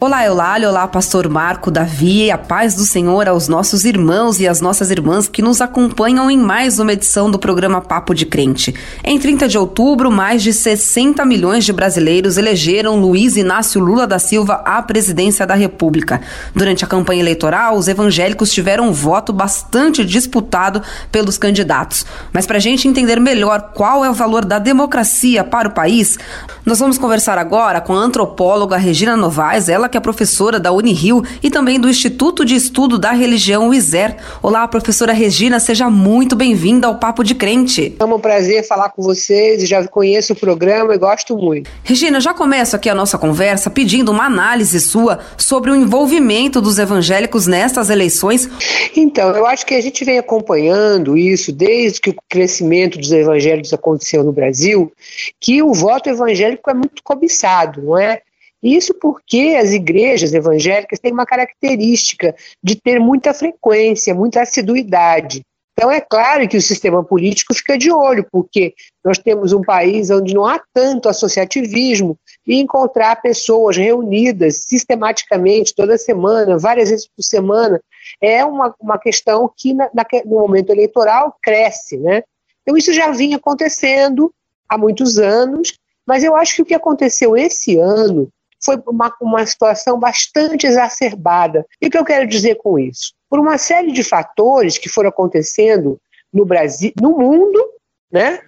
Olá, 0.02 0.24
Eulália, 0.24 0.66
olá, 0.66 0.88
pastor 0.88 1.28
Marco, 1.28 1.70
Davi, 1.70 2.24
e 2.24 2.30
a 2.30 2.38
paz 2.38 2.74
do 2.74 2.86
Senhor 2.86 3.28
aos 3.28 3.48
nossos 3.48 3.84
irmãos 3.84 4.40
e 4.40 4.48
às 4.48 4.58
nossas 4.58 4.90
irmãs 4.90 5.28
que 5.28 5.42
nos 5.42 5.60
acompanham 5.60 6.30
em 6.30 6.38
mais 6.38 6.78
uma 6.78 6.94
edição 6.94 7.30
do 7.30 7.38
programa 7.38 7.82
Papo 7.82 8.14
de 8.14 8.24
Crente. 8.24 8.74
Em 9.04 9.18
30 9.18 9.46
de 9.46 9.58
outubro, 9.58 10.10
mais 10.10 10.42
de 10.42 10.54
60 10.54 11.22
milhões 11.26 11.66
de 11.66 11.72
brasileiros 11.74 12.38
elegeram 12.38 12.98
Luiz 12.98 13.36
Inácio 13.36 13.78
Lula 13.78 14.06
da 14.06 14.18
Silva 14.18 14.62
à 14.64 14.80
presidência 14.80 15.46
da 15.46 15.54
República. 15.54 16.22
Durante 16.54 16.82
a 16.82 16.88
campanha 16.88 17.20
eleitoral, 17.20 17.76
os 17.76 17.86
evangélicos 17.86 18.50
tiveram 18.50 18.88
um 18.88 18.92
voto 18.92 19.34
bastante 19.34 20.02
disputado 20.02 20.82
pelos 21.12 21.36
candidatos. 21.36 22.06
Mas 22.32 22.46
para 22.46 22.56
a 22.56 22.60
gente 22.60 22.88
entender 22.88 23.20
melhor 23.20 23.72
qual 23.74 24.02
é 24.02 24.08
o 24.08 24.14
valor 24.14 24.46
da 24.46 24.58
democracia 24.58 25.44
para 25.44 25.68
o 25.68 25.72
país, 25.72 26.18
nós 26.64 26.78
vamos 26.78 26.96
conversar 26.96 27.36
agora 27.36 27.82
com 27.82 27.94
a 27.94 27.98
antropóloga 27.98 28.78
Regina 28.78 29.14
Novaes, 29.14 29.68
ela 29.68 29.89
que 29.90 29.96
é 29.96 30.00
professora 30.00 30.58
da 30.58 30.72
Unirio 30.72 31.22
e 31.42 31.50
também 31.50 31.78
do 31.78 31.88
Instituto 31.88 32.44
de 32.44 32.54
Estudo 32.54 32.98
da 32.98 33.10
Religião 33.10 33.74
ISER. 33.74 34.16
Olá, 34.40 34.66
professora 34.68 35.12
Regina, 35.12 35.58
seja 35.58 35.90
muito 35.90 36.36
bem-vinda 36.36 36.86
ao 36.86 36.98
Papo 36.98 37.24
de 37.24 37.34
Crente. 37.34 37.96
É 37.98 38.04
um 38.04 38.20
prazer 38.20 38.66
falar 38.66 38.90
com 38.90 39.02
vocês, 39.02 39.68
já 39.68 39.86
conheço 39.88 40.32
o 40.32 40.36
programa 40.36 40.94
e 40.94 40.98
gosto 40.98 41.36
muito. 41.36 41.68
Regina, 41.82 42.20
já 42.20 42.32
começo 42.32 42.76
aqui 42.76 42.88
a 42.88 42.94
nossa 42.94 43.18
conversa 43.18 43.68
pedindo 43.68 44.12
uma 44.12 44.24
análise 44.24 44.80
sua 44.80 45.18
sobre 45.36 45.70
o 45.70 45.76
envolvimento 45.76 46.60
dos 46.60 46.78
evangélicos 46.78 47.46
nestas 47.46 47.90
eleições. 47.90 48.48
Então, 48.96 49.30
eu 49.30 49.44
acho 49.46 49.66
que 49.66 49.74
a 49.74 49.80
gente 49.80 50.04
vem 50.04 50.18
acompanhando 50.18 51.16
isso 51.16 51.52
desde 51.52 52.00
que 52.00 52.10
o 52.10 52.16
crescimento 52.28 52.98
dos 52.98 53.10
evangélicos 53.10 53.72
aconteceu 53.72 54.22
no 54.22 54.32
Brasil, 54.32 54.92
que 55.40 55.62
o 55.62 55.74
voto 55.74 56.08
evangélico 56.08 56.70
é 56.70 56.74
muito 56.74 57.02
cobiçado, 57.02 57.82
não 57.82 57.98
é? 57.98 58.22
Isso 58.62 58.92
porque 58.94 59.56
as 59.58 59.70
igrejas 59.72 60.34
evangélicas 60.34 60.98
têm 60.98 61.12
uma 61.12 61.24
característica 61.24 62.34
de 62.62 62.76
ter 62.76 62.98
muita 62.98 63.32
frequência, 63.32 64.14
muita 64.14 64.42
assiduidade. 64.42 65.42
Então, 65.72 65.90
é 65.90 65.98
claro 65.98 66.46
que 66.46 66.58
o 66.58 66.60
sistema 66.62 67.02
político 67.02 67.54
fica 67.54 67.78
de 67.78 67.90
olho, 67.90 68.26
porque 68.30 68.74
nós 69.02 69.16
temos 69.16 69.54
um 69.54 69.62
país 69.62 70.10
onde 70.10 70.34
não 70.34 70.44
há 70.44 70.60
tanto 70.74 71.08
associativismo 71.08 72.18
e 72.46 72.60
encontrar 72.60 73.22
pessoas 73.22 73.78
reunidas 73.78 74.64
sistematicamente, 74.68 75.74
toda 75.74 75.96
semana, 75.96 76.58
várias 76.58 76.90
vezes 76.90 77.08
por 77.08 77.22
semana, 77.22 77.80
é 78.20 78.44
uma, 78.44 78.74
uma 78.78 78.98
questão 78.98 79.50
que 79.56 79.72
na, 79.72 79.88
no 80.26 80.40
momento 80.40 80.68
eleitoral 80.68 81.34
cresce. 81.42 81.96
Né? 81.96 82.24
Então, 82.60 82.76
isso 82.76 82.92
já 82.92 83.10
vinha 83.10 83.38
acontecendo 83.38 84.30
há 84.68 84.76
muitos 84.76 85.18
anos, 85.18 85.72
mas 86.06 86.22
eu 86.22 86.36
acho 86.36 86.56
que 86.56 86.62
o 86.62 86.66
que 86.66 86.74
aconteceu 86.74 87.34
esse 87.34 87.78
ano 87.78 88.28
foi 88.62 88.80
uma, 88.86 89.12
uma 89.20 89.46
situação 89.46 89.98
bastante 89.98 90.66
exacerbada. 90.66 91.66
E 91.80 91.86
o 91.86 91.90
que 91.90 91.98
eu 91.98 92.04
quero 92.04 92.26
dizer 92.26 92.56
com 92.56 92.78
isso? 92.78 93.12
Por 93.28 93.38
uma 93.38 93.58
série 93.58 93.92
de 93.92 94.04
fatores 94.04 94.78
que 94.78 94.88
foram 94.88 95.08
acontecendo 95.08 95.98
no 96.32 96.44
Brasil, 96.44 96.92
no 97.00 97.18
mundo, 97.18 97.64
né? 98.10 98.40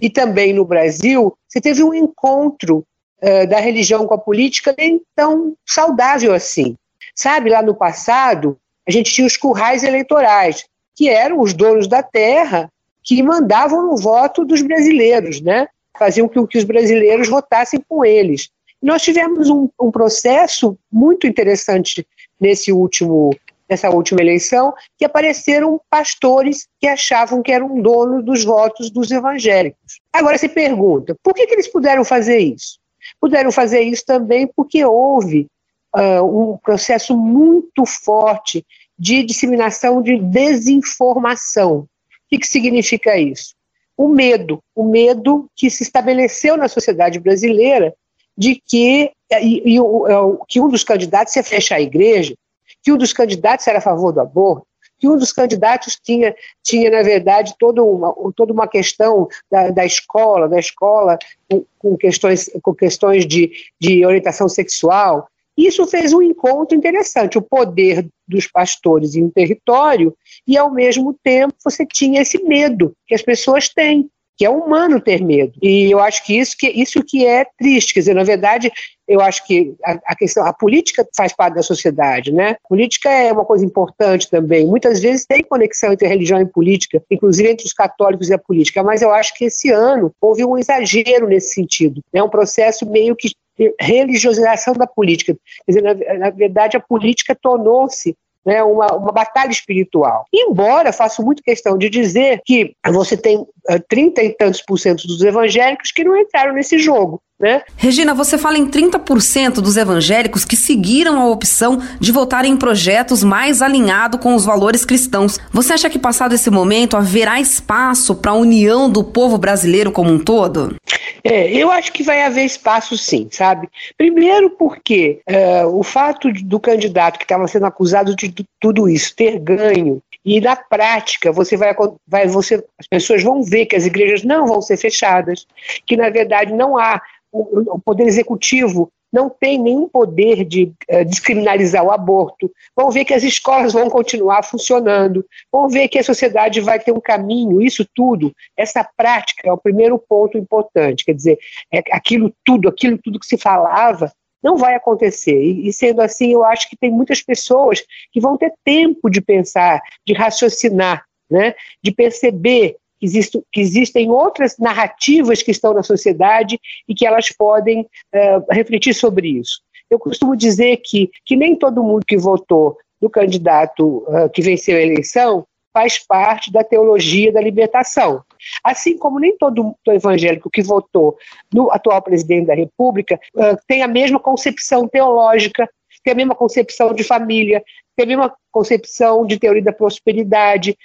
E 0.00 0.08
também 0.08 0.52
no 0.52 0.64
Brasil, 0.64 1.36
você 1.46 1.60
teve 1.60 1.82
um 1.82 1.92
encontro 1.92 2.84
uh, 3.22 3.46
da 3.48 3.58
religião 3.58 4.06
com 4.06 4.14
a 4.14 4.18
política 4.18 4.74
nem 4.76 5.02
tão 5.14 5.54
saudável 5.66 6.32
assim. 6.32 6.76
Sabe, 7.14 7.50
lá 7.50 7.62
no 7.62 7.74
passado, 7.74 8.56
a 8.86 8.90
gente 8.90 9.12
tinha 9.12 9.26
os 9.26 9.36
currais 9.36 9.82
eleitorais, 9.82 10.64
que 10.94 11.08
eram 11.08 11.40
os 11.40 11.52
donos 11.52 11.88
da 11.88 12.02
terra 12.02 12.70
que 13.02 13.22
mandavam 13.22 13.86
no 13.86 13.96
voto 13.96 14.44
dos 14.44 14.62
brasileiros, 14.62 15.40
né? 15.40 15.66
Faziam 15.98 16.28
com 16.28 16.46
que 16.46 16.58
os 16.58 16.64
brasileiros 16.64 17.28
votassem 17.28 17.82
com 17.88 18.04
eles. 18.04 18.50
Nós 18.82 19.02
tivemos 19.02 19.50
um, 19.50 19.68
um 19.80 19.90
processo 19.90 20.78
muito 20.90 21.26
interessante 21.26 22.06
nesse 22.40 22.72
último 22.72 23.30
nessa 23.68 23.90
última 23.90 24.22
eleição, 24.22 24.72
que 24.96 25.04
apareceram 25.04 25.78
pastores 25.90 26.66
que 26.80 26.86
achavam 26.86 27.42
que 27.42 27.52
eram 27.52 27.80
donos 27.82 28.24
dos 28.24 28.42
votos 28.42 28.90
dos 28.90 29.10
evangélicos. 29.10 30.00
Agora 30.10 30.38
se 30.38 30.48
pergunta, 30.48 31.14
por 31.22 31.34
que, 31.34 31.46
que 31.46 31.54
eles 31.54 31.68
puderam 31.68 32.04
fazer 32.04 32.38
isso? 32.38 32.78
Puderam 33.20 33.52
fazer 33.52 33.82
isso 33.82 34.04
também 34.06 34.46
porque 34.56 34.82
houve 34.84 35.46
uh, 35.94 36.24
um 36.24 36.56
processo 36.56 37.16
muito 37.16 37.84
forte 37.84 38.64
de 38.98 39.22
disseminação 39.22 40.02
de 40.02 40.18
desinformação. 40.18 41.80
O 41.80 41.88
que, 42.30 42.38
que 42.38 42.46
significa 42.46 43.18
isso? 43.18 43.54
O 43.96 44.08
medo, 44.08 44.62
o 44.74 44.84
medo 44.84 45.48
que 45.54 45.70
se 45.70 45.82
estabeleceu 45.82 46.56
na 46.56 46.68
sociedade 46.68 47.18
brasileira 47.20 47.94
de 48.38 48.54
que, 48.64 49.10
e, 49.42 49.74
e, 49.74 49.78
é 49.78 50.38
que 50.46 50.60
um 50.60 50.68
dos 50.68 50.84
candidatos 50.84 51.34
ia 51.34 51.42
fechar 51.42 51.74
a 51.74 51.80
igreja, 51.80 52.36
que 52.80 52.92
um 52.92 52.96
dos 52.96 53.12
candidatos 53.12 53.66
era 53.66 53.78
a 53.78 53.82
favor 53.82 54.12
do 54.12 54.20
aborto, 54.20 54.64
que 54.96 55.08
um 55.08 55.16
dos 55.16 55.32
candidatos 55.32 55.98
tinha, 56.00 56.34
tinha 56.62 56.88
na 56.88 57.02
verdade, 57.02 57.54
toda 57.58 57.82
uma, 57.82 58.14
toda 58.36 58.52
uma 58.52 58.68
questão 58.68 59.28
da, 59.50 59.70
da 59.70 59.84
escola, 59.84 60.48
da 60.48 60.58
escola 60.58 61.18
com, 61.50 61.64
com 61.78 61.96
questões, 61.96 62.48
com 62.62 62.74
questões 62.74 63.26
de, 63.26 63.50
de 63.80 64.06
orientação 64.06 64.48
sexual. 64.48 65.28
Isso 65.56 65.84
fez 65.88 66.12
um 66.12 66.22
encontro 66.22 66.76
interessante, 66.76 67.38
o 67.38 67.42
poder 67.42 68.06
dos 68.26 68.46
pastores 68.46 69.16
em 69.16 69.24
um 69.24 69.30
território 69.30 70.16
e, 70.46 70.56
ao 70.56 70.70
mesmo 70.70 71.12
tempo, 71.24 71.54
você 71.64 71.84
tinha 71.84 72.22
esse 72.22 72.42
medo 72.44 72.92
que 73.04 73.14
as 73.14 73.22
pessoas 73.22 73.68
têm 73.68 74.08
que 74.38 74.46
é 74.46 74.50
humano 74.50 75.00
ter 75.00 75.20
medo. 75.20 75.52
E 75.60 75.90
eu 75.90 75.98
acho 75.98 76.24
que 76.24 76.38
isso 76.38 76.54
que, 76.56 76.68
isso 76.68 77.02
que 77.02 77.26
é 77.26 77.44
triste. 77.58 77.92
Quer 77.92 78.00
dizer, 78.00 78.14
na 78.14 78.22
verdade, 78.22 78.70
eu 79.08 79.20
acho 79.20 79.44
que 79.44 79.74
a, 79.84 79.98
a, 80.06 80.14
questão, 80.14 80.46
a 80.46 80.52
política 80.52 81.04
faz 81.16 81.34
parte 81.34 81.54
da 81.54 81.62
sociedade, 81.62 82.32
né? 82.32 82.56
Política 82.68 83.10
é 83.10 83.32
uma 83.32 83.44
coisa 83.44 83.64
importante 83.64 84.30
também. 84.30 84.64
Muitas 84.64 85.00
vezes 85.00 85.26
tem 85.26 85.42
conexão 85.42 85.92
entre 85.92 86.06
religião 86.06 86.40
e 86.40 86.46
política, 86.46 87.02
inclusive 87.10 87.50
entre 87.50 87.66
os 87.66 87.72
católicos 87.72 88.28
e 88.28 88.34
a 88.34 88.38
política. 88.38 88.80
Mas 88.80 89.02
eu 89.02 89.12
acho 89.12 89.34
que 89.34 89.46
esse 89.46 89.72
ano 89.72 90.14
houve 90.20 90.44
um 90.44 90.56
exagero 90.56 91.26
nesse 91.26 91.54
sentido. 91.54 92.00
É 92.12 92.18
né? 92.18 92.22
um 92.22 92.30
processo 92.30 92.88
meio 92.88 93.16
que 93.16 93.32
religiosidade 93.80 94.62
da 94.76 94.86
política. 94.86 95.36
Quer 95.66 95.72
dizer, 95.72 95.82
na, 95.82 96.18
na 96.18 96.30
verdade, 96.30 96.76
a 96.76 96.80
política 96.80 97.34
tornou-se 97.34 98.16
né, 98.48 98.62
uma, 98.62 98.86
uma 98.94 99.12
batalha 99.12 99.50
espiritual. 99.50 100.24
Embora 100.32 100.90
faço 100.90 101.22
muito 101.22 101.42
questão 101.42 101.76
de 101.76 101.90
dizer 101.90 102.40
que 102.46 102.74
você 102.86 103.14
tem 103.14 103.46
eh, 103.68 103.78
30 103.86 104.22
e 104.22 104.30
tantos 104.34 104.62
por 104.62 104.78
cento 104.78 105.06
dos 105.06 105.20
evangélicos 105.20 105.92
que 105.92 106.02
não 106.02 106.16
entraram 106.16 106.54
nesse 106.54 106.78
jogo. 106.78 107.20
Né? 107.40 107.62
Regina, 107.76 108.12
você 108.14 108.36
fala 108.36 108.58
em 108.58 108.66
30% 108.66 109.60
dos 109.60 109.76
evangélicos 109.76 110.44
que 110.44 110.56
seguiram 110.56 111.20
a 111.20 111.30
opção 111.30 111.80
de 112.00 112.10
votar 112.10 112.44
em 112.44 112.56
projetos 112.56 113.22
mais 113.22 113.62
alinhados 113.62 114.20
com 114.20 114.34
os 114.34 114.44
valores 114.44 114.84
cristãos. 114.84 115.38
Você 115.52 115.72
acha 115.72 115.88
que, 115.88 116.00
passado 116.00 116.34
esse 116.34 116.50
momento, 116.50 116.96
haverá 116.96 117.40
espaço 117.40 118.16
para 118.16 118.32
a 118.32 118.34
união 118.34 118.90
do 118.90 119.04
povo 119.04 119.38
brasileiro 119.38 119.92
como 119.92 120.10
um 120.10 120.18
todo? 120.18 120.74
É, 121.22 121.52
eu 121.52 121.70
acho 121.70 121.92
que 121.92 122.02
vai 122.02 122.22
haver 122.22 122.44
espaço 122.44 122.98
sim, 122.98 123.28
sabe? 123.30 123.68
Primeiro 123.96 124.50
porque 124.50 125.20
é, 125.24 125.64
o 125.64 125.84
fato 125.84 126.32
do 126.32 126.58
candidato 126.58 127.18
que 127.18 127.24
estava 127.24 127.46
sendo 127.46 127.66
acusado 127.66 128.16
de 128.16 128.34
tudo 128.58 128.88
isso 128.88 129.14
ter 129.14 129.38
ganho 129.38 130.02
e 130.24 130.40
na 130.40 130.56
prática 130.56 131.32
você 131.32 131.56
vai, 131.56 131.74
vai 132.06 132.26
você, 132.26 132.62
as 132.78 132.86
pessoas 132.86 133.22
vão 133.22 133.42
ver 133.42 133.66
que 133.66 133.76
as 133.76 133.86
igrejas 133.86 134.22
não 134.24 134.46
vão 134.46 134.60
ser 134.60 134.76
fechadas, 134.76 135.46
que 135.86 135.96
na 135.96 136.10
verdade 136.10 136.52
não 136.52 136.76
há 136.76 137.00
o, 137.32 137.78
poder 137.78 138.06
executivo 138.06 138.90
não 139.12 139.30
tem 139.30 139.58
nenhum 139.58 139.88
poder 139.88 140.44
de 140.44 140.72
uh, 140.90 141.04
descriminalizar 141.04 141.82
o 141.82 141.90
aborto, 141.90 142.50
vão 142.76 142.90
ver 142.90 143.04
que 143.04 143.14
as 143.14 143.22
escolas 143.22 143.72
vão 143.72 143.88
continuar 143.88 144.42
funcionando, 144.42 145.24
vão 145.50 145.68
ver 145.68 145.88
que 145.88 145.98
a 145.98 146.04
sociedade 146.04 146.60
vai 146.60 146.78
ter 146.78 146.92
um 146.92 147.00
caminho, 147.00 147.62
isso 147.62 147.86
tudo, 147.94 148.32
essa 148.56 148.86
prática 148.96 149.48
é 149.48 149.52
o 149.52 149.58
primeiro 149.58 149.98
ponto 149.98 150.36
importante, 150.36 151.04
quer 151.04 151.14
dizer, 151.14 151.38
é 151.72 151.82
aquilo 151.90 152.32
tudo, 152.44 152.68
aquilo 152.68 152.98
tudo 152.98 153.18
que 153.18 153.26
se 153.26 153.38
falava, 153.38 154.12
não 154.42 154.56
vai 154.56 154.74
acontecer. 154.74 155.40
E, 155.42 155.68
e 155.68 155.72
sendo 155.72 156.00
assim, 156.00 156.32
eu 156.32 156.44
acho 156.44 156.68
que 156.68 156.76
tem 156.76 156.90
muitas 156.90 157.22
pessoas 157.22 157.82
que 158.12 158.20
vão 158.20 158.36
ter 158.36 158.52
tempo 158.64 159.10
de 159.10 159.20
pensar, 159.20 159.80
de 160.06 160.12
raciocinar, 160.12 161.04
né, 161.30 161.54
de 161.82 161.92
perceber 161.92 162.76
que, 162.98 163.08
que 163.52 163.60
existem 163.60 164.10
outras 164.10 164.56
narrativas 164.58 165.42
que 165.42 165.50
estão 165.50 165.72
na 165.72 165.82
sociedade 165.82 166.58
e 166.88 166.94
que 166.94 167.06
elas 167.06 167.30
podem 167.30 167.82
uh, 167.82 168.44
refletir 168.50 168.94
sobre 168.94 169.28
isso. 169.28 169.60
Eu 169.90 169.98
costumo 169.98 170.36
dizer 170.36 170.78
que, 170.84 171.10
que 171.24 171.36
nem 171.36 171.56
todo 171.56 171.82
mundo 171.82 172.04
que 172.06 172.16
votou 172.16 172.76
no 173.00 173.08
candidato 173.08 174.04
uh, 174.08 174.28
que 174.32 174.42
venceu 174.42 174.76
a 174.76 174.82
eleição 174.82 175.46
faz 175.72 175.98
parte 175.98 176.50
da 176.52 176.64
teologia 176.64 177.32
da 177.32 177.40
libertação. 177.40 178.22
Assim 178.64 178.96
como 178.96 179.18
nem 179.18 179.36
todo 179.36 179.74
evangélico 179.86 180.50
que 180.50 180.62
votou 180.62 181.16
no 181.52 181.70
atual 181.70 182.02
presidente 182.02 182.46
da 182.46 182.54
República 182.54 183.18
uh, 183.34 183.56
tem 183.66 183.82
a 183.82 183.88
mesma 183.88 184.18
concepção 184.18 184.88
teológica, 184.88 185.68
tem 186.02 186.12
a 186.12 186.16
mesma 186.16 186.34
concepção 186.34 186.92
de 186.92 187.04
família, 187.04 187.62
tem 187.96 188.04
a 188.04 188.08
mesma 188.08 188.34
concepção 188.50 189.26
de 189.26 189.38
teoria 189.38 189.62
da 189.62 189.72
prosperidade. 189.72 190.76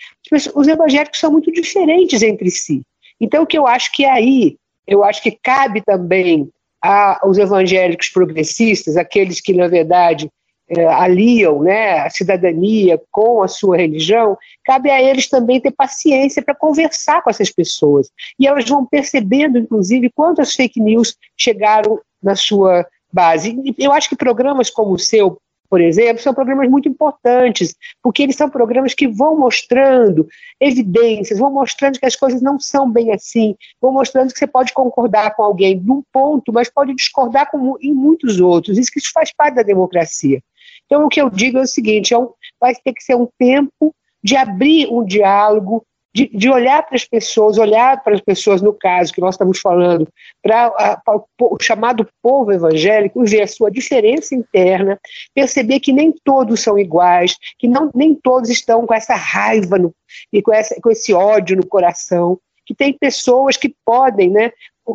Os 0.55 0.67
evangélicos 0.67 1.19
são 1.19 1.31
muito 1.31 1.51
diferentes 1.51 2.21
entre 2.21 2.49
si. 2.49 2.81
Então, 3.19 3.43
o 3.43 3.47
que 3.47 3.57
eu 3.57 3.67
acho 3.67 3.91
que 3.91 4.05
é 4.05 4.11
aí, 4.11 4.57
eu 4.87 5.03
acho 5.03 5.21
que 5.21 5.31
cabe 5.31 5.81
também 5.81 6.49
aos 6.81 7.37
evangélicos 7.37 8.09
progressistas, 8.09 8.97
aqueles 8.97 9.39
que, 9.39 9.53
na 9.53 9.67
verdade, 9.67 10.29
é, 10.67 10.85
aliam 10.87 11.61
né, 11.61 11.99
a 11.99 12.09
cidadania 12.09 12.99
com 13.11 13.43
a 13.43 13.47
sua 13.47 13.77
religião, 13.77 14.37
cabe 14.65 14.89
a 14.89 15.01
eles 15.01 15.27
também 15.27 15.59
ter 15.59 15.71
paciência 15.71 16.41
para 16.41 16.55
conversar 16.55 17.21
com 17.21 17.29
essas 17.29 17.49
pessoas. 17.49 18.09
E 18.39 18.47
elas 18.47 18.67
vão 18.67 18.85
percebendo, 18.85 19.57
inclusive, 19.57 20.11
quantas 20.15 20.55
fake 20.55 20.79
news 20.79 21.15
chegaram 21.37 21.99
na 22.21 22.35
sua 22.35 22.85
base. 23.13 23.55
Eu 23.77 23.93
acho 23.93 24.09
que 24.09 24.15
programas 24.15 24.69
como 24.69 24.93
o 24.93 24.99
seu, 24.99 25.39
por 25.69 25.79
exemplo, 25.79 26.21
são 26.21 26.33
programas 26.33 26.69
muito 26.69 26.89
importantes, 26.89 27.75
porque 28.01 28.23
eles 28.23 28.35
são 28.35 28.49
programas 28.49 28.93
que 28.93 29.07
vão 29.07 29.37
mostrando 29.37 30.27
evidências, 30.59 31.39
vão 31.39 31.51
mostrando 31.51 31.99
que 31.99 32.05
as 32.05 32.15
coisas 32.15 32.41
não 32.41 32.59
são 32.59 32.89
bem 32.91 33.11
assim, 33.11 33.55
vão 33.79 33.91
mostrando 33.91 34.33
que 34.33 34.39
você 34.39 34.47
pode 34.47 34.73
concordar 34.73 35.35
com 35.35 35.43
alguém 35.43 35.79
num 35.79 36.03
ponto, 36.11 36.51
mas 36.51 36.69
pode 36.69 36.95
discordar 36.95 37.49
com, 37.51 37.77
em 37.79 37.93
muitos 37.93 38.39
outros. 38.39 38.77
Isso 38.77 38.91
que 38.91 38.99
isso 38.99 39.11
faz 39.13 39.31
parte 39.31 39.55
da 39.55 39.63
democracia. 39.63 40.41
Então, 40.85 41.05
o 41.05 41.09
que 41.09 41.21
eu 41.21 41.29
digo 41.29 41.57
é 41.57 41.61
o 41.61 41.67
seguinte: 41.67 42.13
é 42.13 42.17
um, 42.17 42.29
vai 42.59 42.75
ter 42.75 42.93
que 42.93 43.03
ser 43.03 43.15
um 43.15 43.27
tempo 43.37 43.95
de 44.23 44.35
abrir 44.35 44.87
um 44.89 45.03
diálogo, 45.03 45.85
de, 46.13 46.27
de 46.27 46.49
olhar 46.49 46.83
para 46.83 46.95
as 46.95 47.05
pessoas, 47.05 47.57
olhar 47.57 48.03
para 48.03 48.13
as 48.13 48.21
pessoas, 48.21 48.61
no 48.61 48.71
caso 48.71 49.11
que 49.11 49.19
nós 49.19 49.33
estamos 49.33 49.59
falando, 49.59 50.07
para 50.41 51.01
o 51.41 51.57
chamado 51.59 52.07
povo 52.21 52.51
evangélico, 52.51 53.25
ver 53.25 53.41
a 53.41 53.47
sua 53.47 53.71
diferença 53.71 54.35
interna, 54.35 54.99
perceber 55.33 55.79
que 55.79 55.91
nem 55.91 56.13
todos 56.23 56.61
são 56.61 56.77
iguais, 56.77 57.35
que 57.57 57.67
não, 57.67 57.89
nem 57.95 58.13
todos 58.13 58.49
estão 58.49 58.85
com 58.85 58.93
essa 58.93 59.15
raiva 59.15 59.79
no, 59.79 59.93
e 60.31 60.41
com, 60.41 60.53
essa, 60.53 60.79
com 60.79 60.91
esse 60.91 61.13
ódio 61.13 61.57
no 61.57 61.65
coração, 61.65 62.39
que 62.65 62.75
tem 62.75 62.93
pessoas 62.93 63.57
que 63.57 63.73
podem 63.83 64.29
né, 64.29 64.51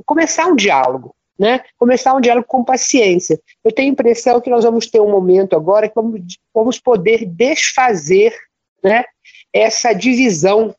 começar 0.07 0.47
um 0.47 0.55
diálogo. 0.55 1.15
Né? 1.37 1.61
Começar 1.79 2.15
um 2.15 2.21
diálogo 2.21 2.49
com 2.49 2.65
paciência. 2.65 3.41
Eu 3.65 3.71
tenho 3.71 3.91
a 3.91 3.93
impressão 3.93 4.41
que 4.41 4.51
nós 4.51 4.65
vamos 4.65 4.89
ter 4.89 5.01
um 5.01 5.11
momento 5.11 5.55
agora 5.55 5.89
que 5.89 5.95
vamos, 5.95 6.21
vamos 6.53 6.81
poder 6.81 7.25
desfazer 7.25 8.35
né, 8.83 9.05
essa 9.53 9.93
divisão 9.93 10.75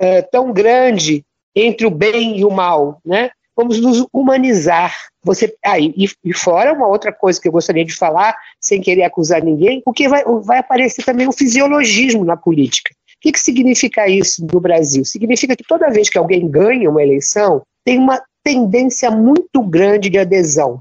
é, 0.00 0.22
tão 0.22 0.52
grande 0.52 1.22
entre 1.54 1.86
o 1.86 1.90
bem 1.90 2.38
e 2.38 2.44
o 2.44 2.50
mal, 2.50 3.00
né? 3.04 3.30
Vamos 3.54 3.78
nos 3.78 4.06
humanizar. 4.12 4.96
Você 5.22 5.54
ah, 5.62 5.78
e, 5.78 6.08
e, 6.24 6.32
fora 6.32 6.72
uma 6.72 6.88
outra 6.88 7.12
coisa 7.12 7.38
que 7.38 7.46
eu 7.46 7.52
gostaria 7.52 7.84
de 7.84 7.94
falar, 7.94 8.34
sem 8.58 8.80
querer 8.80 9.02
acusar 9.02 9.44
ninguém, 9.44 9.82
porque 9.84 10.08
vai, 10.08 10.24
vai 10.42 10.58
aparecer 10.58 11.04
também 11.04 11.28
um 11.28 11.32
fisiologismo 11.32 12.24
na 12.24 12.36
política. 12.36 12.94
O 12.94 13.20
que, 13.20 13.32
que 13.32 13.40
significa 13.40 14.08
isso 14.08 14.46
no 14.50 14.60
Brasil? 14.60 15.04
Significa 15.04 15.54
que 15.54 15.64
toda 15.68 15.90
vez 15.90 16.08
que 16.08 16.16
alguém 16.16 16.48
ganha 16.48 16.88
uma 16.88 17.02
eleição, 17.02 17.62
tem 17.84 17.98
uma 17.98 18.22
tendência 18.42 19.10
muito 19.10 19.60
grande 19.62 20.08
de 20.08 20.18
adesão. 20.18 20.80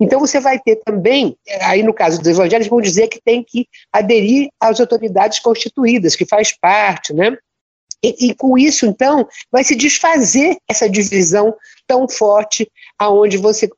Então 0.00 0.18
você 0.18 0.40
vai 0.40 0.58
ter 0.58 0.80
também, 0.84 1.36
aí 1.62 1.84
no 1.84 1.94
caso 1.94 2.18
dos 2.18 2.26
evangélicos, 2.26 2.68
vão 2.68 2.80
dizer 2.80 3.06
que 3.06 3.20
tem 3.24 3.44
que 3.44 3.68
aderir 3.92 4.48
às 4.60 4.80
autoridades 4.80 5.38
constituídas, 5.38 6.16
que 6.16 6.26
faz 6.26 6.52
parte, 6.58 7.14
né? 7.14 7.36
E, 8.02 8.28
e, 8.28 8.34
com 8.34 8.58
isso, 8.58 8.86
então, 8.86 9.26
vai 9.50 9.64
se 9.64 9.74
desfazer 9.74 10.56
essa 10.68 10.88
divisão 10.88 11.54
tão 11.86 12.08
forte, 12.08 12.70
aonde 12.98 13.36
você 13.36 13.68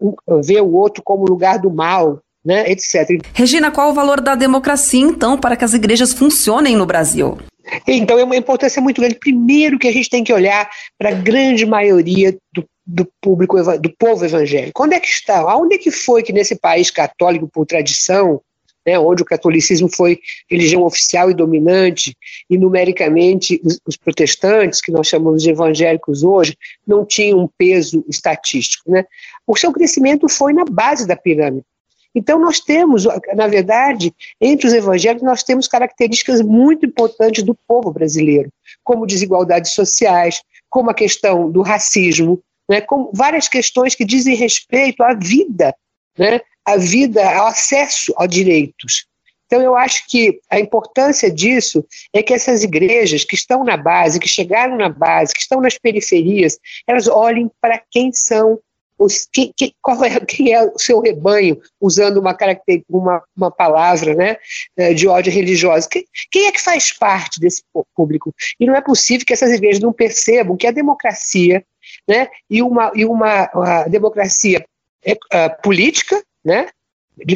vê 0.44 0.61
o 0.61 0.72
outro 0.72 1.02
como 1.02 1.24
lugar 1.24 1.59
do 1.59 1.72
mal, 1.72 2.20
né, 2.44 2.70
etc. 2.70 3.20
Regina, 3.33 3.70
qual 3.70 3.90
o 3.90 3.94
valor 3.94 4.20
da 4.20 4.35
democracia, 4.35 5.00
então, 5.00 5.38
para 5.38 5.57
que 5.57 5.64
as 5.64 5.74
igrejas 5.74 6.12
funcionem 6.12 6.76
no 6.76 6.87
Brasil? 6.87 7.38
Então, 7.87 8.18
é 8.18 8.24
uma 8.24 8.37
importância 8.37 8.81
muito 8.81 9.00
grande. 9.00 9.16
Primeiro 9.16 9.78
que 9.78 9.88
a 9.88 9.92
gente 9.92 10.09
tem 10.09 10.24
que 10.24 10.33
olhar 10.33 10.68
para 10.98 11.11
a 11.11 11.14
grande 11.14 11.66
maioria 11.66 12.37
do, 12.52 12.64
do 12.87 13.07
público, 13.20 13.57
do 13.78 13.94
povo 13.98 14.24
evangélico. 14.24 14.83
Onde 14.83 14.94
é 14.94 15.00
que 15.00 15.09
está? 15.09 15.44
Onde 15.57 15.74
é 15.74 15.78
que 15.78 15.90
foi 15.90 16.22
que 16.22 16.33
nesse 16.33 16.57
país 16.57 16.90
católico, 16.90 17.46
por 17.46 17.66
tradição, 17.66 18.40
né, 18.86 18.98
onde 18.98 19.22
o 19.22 19.26
catolicismo 19.26 19.88
foi 19.88 20.18
religião 20.50 20.82
oficial 20.82 21.30
e 21.30 21.34
dominante, 21.34 22.16
e 22.48 22.56
numericamente 22.56 23.60
os, 23.64 23.80
os, 23.86 23.96
protestantes, 23.96 24.80
que 24.80 24.92
nós 24.92 25.06
chamamos 25.06 25.42
de 25.42 25.50
evangélicos 25.50 26.22
hoje, 26.22 26.56
não 26.86 27.04
tinham 27.04 27.40
um 27.40 27.48
peso 27.58 28.04
estatístico. 28.08 28.90
Né? 28.90 29.04
O 29.46 29.56
seu 29.56 29.72
crescimento 29.72 30.28
foi 30.28 30.52
na 30.52 30.64
base 30.64 31.06
da 31.06 31.16
pirâmide. 31.16 31.64
Então, 32.14 32.38
nós 32.38 32.58
temos, 32.58 33.04
na 33.34 33.46
verdade, 33.46 34.12
entre 34.40 34.66
os 34.66 34.72
evangélicos, 34.72 35.22
nós 35.22 35.42
temos 35.42 35.68
características 35.68 36.40
muito 36.40 36.86
importantes 36.86 37.42
do 37.44 37.54
povo 37.54 37.92
brasileiro, 37.92 38.50
como 38.82 39.06
desigualdades 39.06 39.72
sociais, 39.72 40.42
como 40.70 40.90
a 40.90 40.94
questão 40.94 41.50
do 41.50 41.62
racismo, 41.62 42.42
né, 42.68 42.80
como 42.80 43.10
várias 43.14 43.48
questões 43.48 43.94
que 43.94 44.04
dizem 44.04 44.34
respeito 44.34 45.02
à 45.02 45.14
vida 45.14 45.74
né, 46.18 46.40
a 46.72 46.76
vida, 46.76 47.24
ao 47.37 47.46
acesso 47.46 48.14
a 48.16 48.26
direitos. 48.26 49.07
Então, 49.46 49.62
eu 49.62 49.74
acho 49.74 50.07
que 50.07 50.40
a 50.50 50.61
importância 50.61 51.31
disso 51.31 51.85
é 52.12 52.22
que 52.22 52.35
essas 52.35 52.62
igrejas 52.62 53.24
que 53.24 53.35
estão 53.35 53.64
na 53.64 53.78
base, 53.78 54.20
que 54.20 54.28
chegaram 54.28 54.76
na 54.76 54.90
base, 54.90 55.33
que 55.33 55.40
estão 55.40 55.61
nas 55.61 55.78
periferias, 55.78 56.59
elas 56.87 57.09
olhem 57.09 57.50
para 57.59 57.83
quem 57.90 58.12
são 58.12 58.59
os, 58.98 59.26
quem, 59.33 59.54
é, 59.59 60.26
quem 60.26 60.52
é 60.52 60.62
o 60.62 60.78
seu 60.78 61.00
rebanho, 61.00 61.59
usando 61.81 62.18
uma, 62.18 62.37
uma, 62.90 63.22
uma 63.35 63.50
palavra 63.50 64.14
né, 64.14 64.37
eh, 64.76 64.92
de 64.92 65.07
ódio 65.07 65.33
religioso. 65.33 65.88
Quem, 65.88 66.04
quem 66.31 66.46
é 66.46 66.52
que 66.52 66.61
faz 66.61 66.92
parte 66.92 67.40
desse 67.40 67.62
público? 67.94 68.35
E 68.59 68.66
não 68.66 68.74
é 68.74 68.81
possível 68.81 69.24
que 69.24 69.33
essas 69.33 69.52
igrejas 69.52 69.81
não 69.81 69.92
percebam 69.92 70.57
que 70.57 70.66
a 70.66 70.72
democracia, 70.72 71.64
né, 72.07 72.28
e 72.50 72.61
uma, 72.61 72.90
e 72.94 73.04
uma 73.04 73.48
democracia 73.88 74.64
é, 75.04 75.12
uh, 75.12 75.62
política, 75.62 76.20
né? 76.48 76.68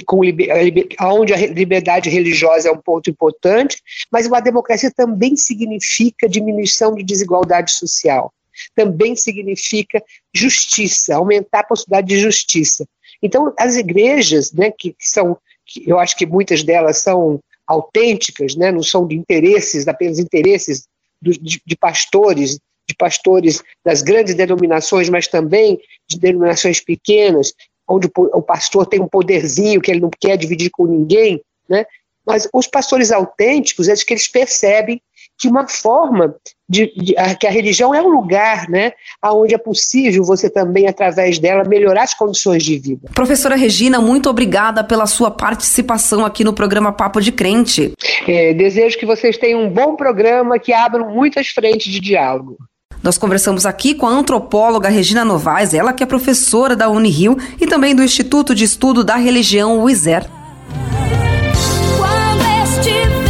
Com, 0.07 0.20
onde 0.20 1.35
a 1.35 1.37
liberdade 1.37 2.09
religiosa 2.09 2.68
é 2.68 2.72
um 2.72 2.81
ponto 2.81 3.11
importante, 3.11 3.77
mas 4.11 4.27
uma 4.27 4.40
democracia 4.40 4.90
também 4.94 5.37
significa 5.37 6.29
diminuição 6.29 6.94
de 6.94 7.03
desigualdade 7.03 7.72
social, 7.72 8.33
também 8.77 9.16
significa 9.16 10.03
justiça, 10.33 11.16
aumentar 11.16 11.61
a 11.61 11.64
possibilidade 11.64 12.07
de 12.07 12.20
justiça. 12.20 12.87
Então, 13.20 13.53
as 13.59 13.77
igrejas, 13.77 14.53
né, 14.53 14.70
que, 14.70 14.92
que 14.92 15.09
são, 15.09 15.37
que 15.66 15.83
eu 15.88 15.98
acho 15.98 16.16
que 16.16 16.27
muitas 16.27 16.62
delas 16.62 16.98
são 16.98 17.40
autênticas, 17.66 18.55
né, 18.55 18.70
não 18.70 18.85
são 18.85 19.07
de 19.07 19.16
interesses, 19.16 19.88
apenas 19.88 20.20
interesses 20.20 20.87
do, 21.20 21.33
de, 21.33 21.61
de 21.64 21.77
pastores, 21.77 22.59
de 22.88 22.94
pastores 22.96 23.62
das 23.85 24.01
grandes 24.01 24.35
denominações, 24.35 25.09
mas 25.09 25.27
também 25.27 25.81
de 26.09 26.18
denominações 26.18 26.81
pequenas, 26.81 27.53
onde 27.88 28.09
o, 28.16 28.42
pastor 28.42 28.87
tem 28.87 29.01
um 29.01 29.09
poderzinho 29.09 29.81
que 29.81 29.90
ele 29.90 30.01
não 30.01 30.11
quer 30.11 30.37
dividir 30.37 30.71
com 30.71 30.87
ninguém, 30.87 31.40
né? 31.68 31.85
Mas 32.25 32.49
os 32.53 32.66
pastores 32.66 33.11
autênticos, 33.11 33.88
é 33.88 33.95
que 33.95 34.12
eles 34.12 34.29
percebem 34.29 35.03
que 35.38 35.49
uma 35.49 35.66
forma 35.66 36.37
de, 36.68 36.92
de 36.95 37.18
a, 37.18 37.35
que 37.35 37.47
a 37.47 37.51
religião 37.51 37.92
é 37.92 38.01
um 38.01 38.09
lugar, 38.09 38.68
né, 38.68 38.92
onde 39.25 39.55
é 39.55 39.59
possível 39.59 40.23
você 40.23 40.49
também 40.49 40.87
através 40.87 41.38
dela 41.38 41.64
melhorar 41.64 42.05
as 42.05 42.14
condições 42.14 42.62
de 42.62 42.79
vida. 42.79 43.11
Professora 43.12 43.57
Regina, 43.57 44.01
muito 44.01 44.31
obrigada 44.31 44.85
pela 44.85 45.07
sua 45.07 45.31
participação 45.31 46.25
aqui 46.25 46.45
no 46.45 46.53
programa 46.53 46.92
Papo 46.92 47.21
de 47.21 47.33
Crente. 47.33 47.92
É, 48.27 48.55
desejo 48.55 48.97
que 48.97 49.07
vocês 49.07 49.37
tenham 49.37 49.62
um 49.62 49.68
bom 49.68 49.97
programa 49.97 50.59
que 50.59 50.73
abram 50.73 51.11
muitas 51.11 51.49
frentes 51.49 51.92
de 51.92 51.99
diálogo. 51.99 52.57
Nós 53.03 53.19
conversamos 53.19 53.67
aqui 53.67 53.95
com 53.95 54.07
a 54.07 54.11
antropóloga 54.11 54.88
Regina 54.88 55.25
Novaes, 55.25 55.75
ela 55.75 55.93
que 55.93 56.03
é 56.03 56.07
professora 56.07 56.77
da 56.77 56.88
Unirio 56.88 57.37
e 57.61 57.67
também 57.67 57.95
do 57.95 58.03
Instituto 58.03 58.55
de 58.55 58.65
Estudo 58.65 59.03
da 59.03 59.17
Religião, 59.17 59.83
o 59.83 59.91
ISER. 59.91 60.29
passar. 62.83 63.21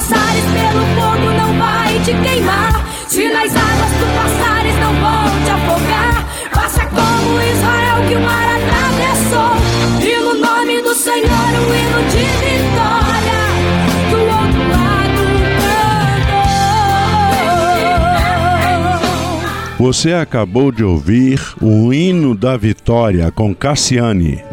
Passares 0.00 0.44
pelo 0.44 0.82
fogo, 0.96 1.30
não 1.36 1.58
vai 1.58 1.98
te 2.00 2.12
queimar. 2.14 2.86
Se 3.06 3.28
nas 3.28 3.54
águas 3.54 3.92
tu 3.98 4.06
passares, 4.16 4.74
não 4.80 4.94
vão 4.94 5.44
te 5.44 5.50
afogar. 5.50 6.26
Faça 6.52 6.86
como 6.86 7.40
Israel 7.42 8.08
que 8.08 8.14
o 8.14 8.20
mar 8.20 8.46
atravessou. 8.56 9.52
E 10.00 10.16
no 10.22 10.34
nome 10.40 10.80
do 10.80 10.94
Senhor, 10.94 11.28
o 11.28 11.74
hino 11.74 12.02
de 12.10 12.24
vitória. 12.40 13.40
Você 19.78 20.12
acabou 20.12 20.70
de 20.70 20.84
ouvir 20.84 21.40
o 21.60 21.92
hino 21.92 22.34
da 22.34 22.54
vitória 22.54 23.30
com 23.30 23.54
Cassiane. 23.54 24.44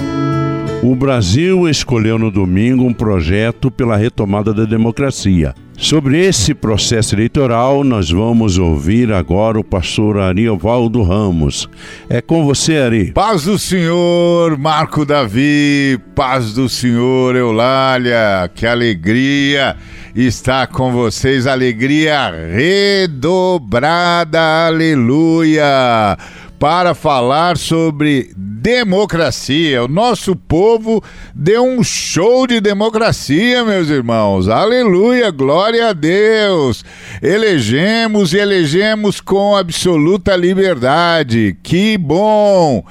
O 0.83 0.95
Brasil 0.95 1.67
escolheu 1.67 2.19
no 2.19 2.29
domingo 2.29 2.83
um 2.83 2.93
projeto 2.93 3.71
pela 3.71 3.97
retomada 3.97 4.53
da 4.53 4.63
democracia. 4.63 5.55
Sobre 5.75 6.23
esse 6.23 6.53
processo 6.53 7.15
eleitoral, 7.15 7.83
nós 7.83 8.11
vamos 8.11 8.59
ouvir 8.59 9.11
agora 9.11 9.59
o 9.59 9.63
pastor 9.63 10.19
Ariovaldo 10.19 11.01
Ramos. 11.01 11.67
É 12.09 12.21
com 12.21 12.45
você, 12.45 12.77
Ari. 12.77 13.11
Paz 13.11 13.43
do 13.43 13.57
Senhor, 13.59 14.57
Marco 14.57 15.03
Davi, 15.03 15.99
paz 16.15 16.53
do 16.53 16.69
Senhor, 16.69 17.35
Eulália, 17.35 18.49
que 18.53 18.65
alegria 18.65 19.75
está 20.15 20.65
com 20.67 20.91
vocês. 20.91 21.45
Alegria 21.47 22.31
redobrada, 22.51 24.39
aleluia! 24.67 26.17
Para 26.59 26.95
falar 26.95 27.57
sobre 27.57 28.31
democracia. 28.35 29.83
O 29.83 29.87
nosso 29.87 30.35
povo 30.35 31.03
deu 31.33 31.63
um 31.63 31.83
show 31.83 32.47
de 32.47 32.59
democracia, 32.59 33.63
meus 33.63 33.89
irmãos. 33.89 34.49
Aleluia, 34.49 35.29
glória 35.31 35.89
a 35.89 35.93
Deus. 35.93 36.83
Elegemos 37.21 38.33
e 38.33 38.37
elegemos 38.37 39.21
com 39.21 39.55
absoluta 39.55 40.35
liberdade. 40.35 41.55
Que 41.61 41.97
bom! 41.97 42.83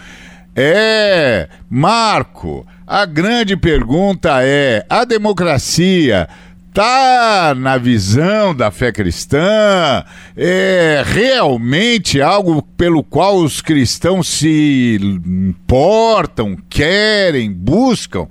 É, 0.55 1.49
Marco, 1.69 2.67
a 2.87 3.05
grande 3.05 3.57
pergunta 3.57 4.39
é: 4.43 4.87
a 4.89 5.05
democracia 5.05 6.29
está 6.77 7.55
na 7.57 7.79
visão 7.79 8.55
da 8.55 8.71
fé 8.71 8.93
cristã? 8.93 10.05
É 10.37 11.03
realmente 11.07 12.21
algo 12.21 12.61
pelo 12.61 13.03
qual 13.03 13.39
os 13.39 13.63
cristãos 13.63 14.29
se 14.29 14.99
importam, 15.01 16.55
querem, 16.69 17.51
buscam? 17.51 18.29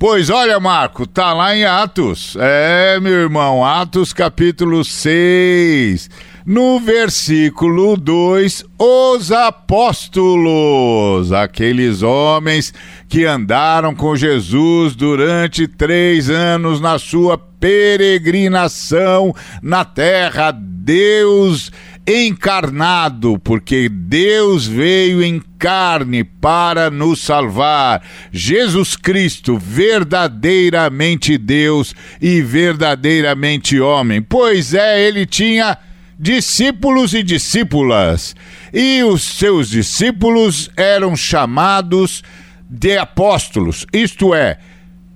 Pois 0.00 0.30
olha, 0.30 0.58
Marco, 0.58 1.06
tá 1.06 1.32
lá 1.32 1.54
em 1.56 1.64
Atos. 1.64 2.36
É, 2.40 2.98
meu 2.98 3.12
irmão, 3.12 3.64
Atos 3.64 4.12
capítulo 4.12 4.84
6. 4.84 6.10
No 6.46 6.78
versículo 6.78 7.96
2, 7.96 8.64
os 8.78 9.32
apóstolos, 9.32 11.32
aqueles 11.32 12.04
homens 12.04 12.72
que 13.08 13.24
andaram 13.24 13.96
com 13.96 14.14
Jesus 14.14 14.94
durante 14.94 15.66
três 15.66 16.30
anos 16.30 16.80
na 16.80 17.00
sua 17.00 17.36
peregrinação 17.36 19.34
na 19.60 19.84
terra, 19.84 20.52
Deus 20.52 21.72
encarnado, 22.06 23.40
porque 23.40 23.88
Deus 23.88 24.68
veio 24.68 25.24
em 25.24 25.42
carne 25.58 26.22
para 26.22 26.92
nos 26.92 27.22
salvar. 27.22 28.04
Jesus 28.30 28.94
Cristo, 28.94 29.58
verdadeiramente 29.58 31.36
Deus 31.36 31.92
e 32.22 32.40
verdadeiramente 32.40 33.80
homem. 33.80 34.22
Pois 34.22 34.74
é, 34.74 35.04
ele 35.04 35.26
tinha 35.26 35.76
discípulos 36.18 37.14
e 37.14 37.22
discípulas, 37.22 38.34
e 38.72 39.02
os 39.02 39.22
seus 39.22 39.68
discípulos 39.68 40.70
eram 40.76 41.14
chamados 41.14 42.22
de 42.68 42.96
apóstolos, 42.96 43.86
isto 43.92 44.34
é, 44.34 44.58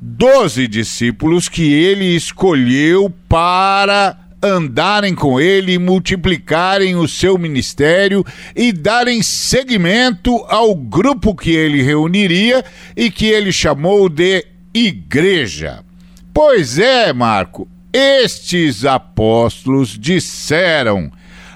doze 0.01 0.69
discípulos 0.69 1.49
que 1.49 1.73
ele 1.73 2.15
escolheu 2.15 3.13
para 3.29 4.17
andarem 4.43 5.15
com 5.15 5.39
ele, 5.41 5.79
multiplicarem 5.79 6.97
o 6.97 7.07
seu 7.07 7.37
ministério 7.37 8.25
e 8.57 8.73
darem 8.73 9.23
seguimento 9.23 10.35
ao 10.49 10.75
grupo 10.75 11.35
que 11.35 11.51
ele 11.51 11.83
reuniria 11.83 12.65
e 12.97 13.11
que 13.11 13.27
ele 13.27 13.53
chamou 13.53 14.09
de 14.09 14.47
igreja. 14.73 15.85
Pois 16.33 16.79
é, 16.79 17.13
Marco, 17.13 17.69
estes 17.93 18.85
apóstolos 18.85 19.99
disseram 19.99 21.11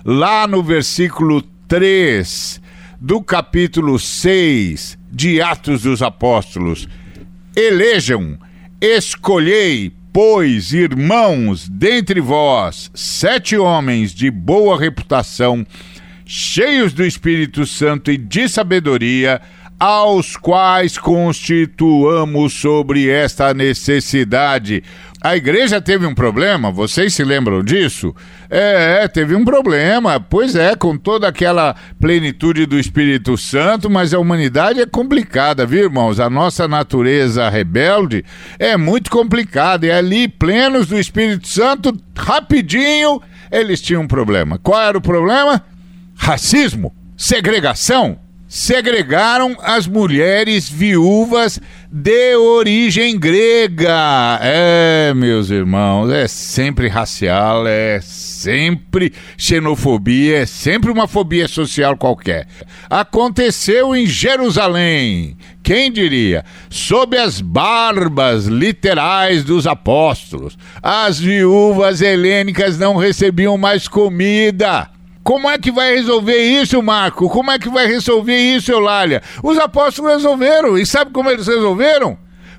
lá 0.05 0.47
no 0.47 0.63
versículo 0.63 1.43
3 1.69 2.61
do 3.01 3.23
capítulo 3.23 3.99
6 3.99 4.99
de 5.11 5.41
Atos 5.41 5.83
dos 5.83 6.03
Apóstolos 6.03 6.89
elejam, 7.57 8.37
escolhei, 8.81 9.93
pois, 10.13 10.73
irmãos, 10.73 11.69
dentre 11.69 12.21
vós, 12.21 12.91
sete 12.95 13.57
homens 13.57 14.13
de 14.13 14.31
boa 14.31 14.79
reputação, 14.79 15.65
cheios 16.27 16.93
do 16.93 17.05
Espírito 17.05 17.65
Santo 17.65 18.11
e 18.11 18.17
de 18.17 18.49
sabedoria, 18.49 19.41
aos 19.79 20.37
quais 20.37 20.99
constituamos 20.99 22.55
sobre 22.55 23.09
esta 23.09 23.53
necessidade. 23.53 24.83
A 25.25 25.35
igreja 25.39 25.81
teve 25.81 26.05
um 26.05 26.15
problema, 26.15 26.71
vocês 26.71 27.15
se 27.15 27.25
lembram 27.25 27.65
disso? 27.65 28.15
É, 28.51 29.05
é, 29.05 29.09
teve 29.09 29.35
um 29.35 29.43
problema, 29.43 30.21
pois 30.21 30.55
é, 30.55 30.77
com 30.77 30.99
toda 30.99 31.27
aquela 31.27 31.75
plenitude 31.99 32.67
do 32.67 32.79
Espírito 32.79 33.35
Santo, 33.39 33.89
mas 33.89 34.13
a 34.13 34.19
humanidade 34.19 34.83
é 34.83 34.87
complicada, 34.87 35.65
viu, 35.65 35.85
irmãos? 35.85 36.21
A 36.21 36.29
nossa 36.29 36.69
natureza 36.69 37.49
rebelde 37.49 38.23
é 38.59 38.77
muito 38.77 39.11
complicada, 39.11 39.87
e 39.87 39.91
ali, 39.91 40.29
plenos 40.29 40.89
do 40.89 40.99
Espírito 40.99 41.49
Santo, 41.49 41.99
rapidinho, 42.15 43.23
eles 43.51 43.81
tinham 43.81 44.03
um 44.03 44.07
problema. 44.07 44.59
Qual 44.59 44.79
era 44.79 44.99
o 44.99 45.01
problema? 45.01 45.65
Racismo, 46.19 46.95
segregação 47.17 48.19
segregaram 48.55 49.57
as 49.63 49.87
mulheres 49.87 50.69
viúvas 50.69 51.59
de 51.97 52.35
origem 52.35 53.17
grega. 53.17 54.41
É, 54.43 55.15
meus 55.15 55.49
irmãos, 55.49 56.11
é 56.11 56.27
sempre 56.27 56.89
racial, 56.89 57.69
é 57.69 58.01
sempre 58.03 59.13
xenofobia, 59.39 60.39
é 60.39 60.47
sempre 60.47 60.91
uma 60.91 61.07
fobia 61.07 61.47
social 61.47 61.97
qualquer. 61.97 62.49
Aconteceu 62.91 63.95
em 63.95 64.07
Jerusalém. 64.07 65.37
Quem 65.63 65.93
diria? 65.93 66.45
Sob 66.69 67.17
as 67.17 67.41
barbas 67.41 68.47
literais 68.47 69.45
dos 69.45 69.65
apóstolos, 69.65 70.59
as 70.83 71.21
viúvas 71.21 72.03
helênicas 72.03 72.77
não 72.77 72.97
recebiam 72.97 73.57
mais 73.57 73.87
comida. 73.87 74.91
Como 75.25 75.49
é 75.49 75.57
que 75.57 75.73
vai 75.73 75.95
resolver 75.97 76.37
isso, 76.37 76.83
Marco? 76.83 77.31
Como 77.31 77.51
é 77.51 77.59
que 77.59 77.71
vai 77.71 77.87
resolver 77.87 78.37
isso, 78.37 78.71
Eulália? 78.71 79.23
Os 79.43 79.59
apóstolos 79.59 80.13
resolveram. 80.13 80.77
E 80.77 80.85
sabe 80.85 81.13
como 81.13 81.31
eles 81.31 81.47
resolveram? 81.47 82.19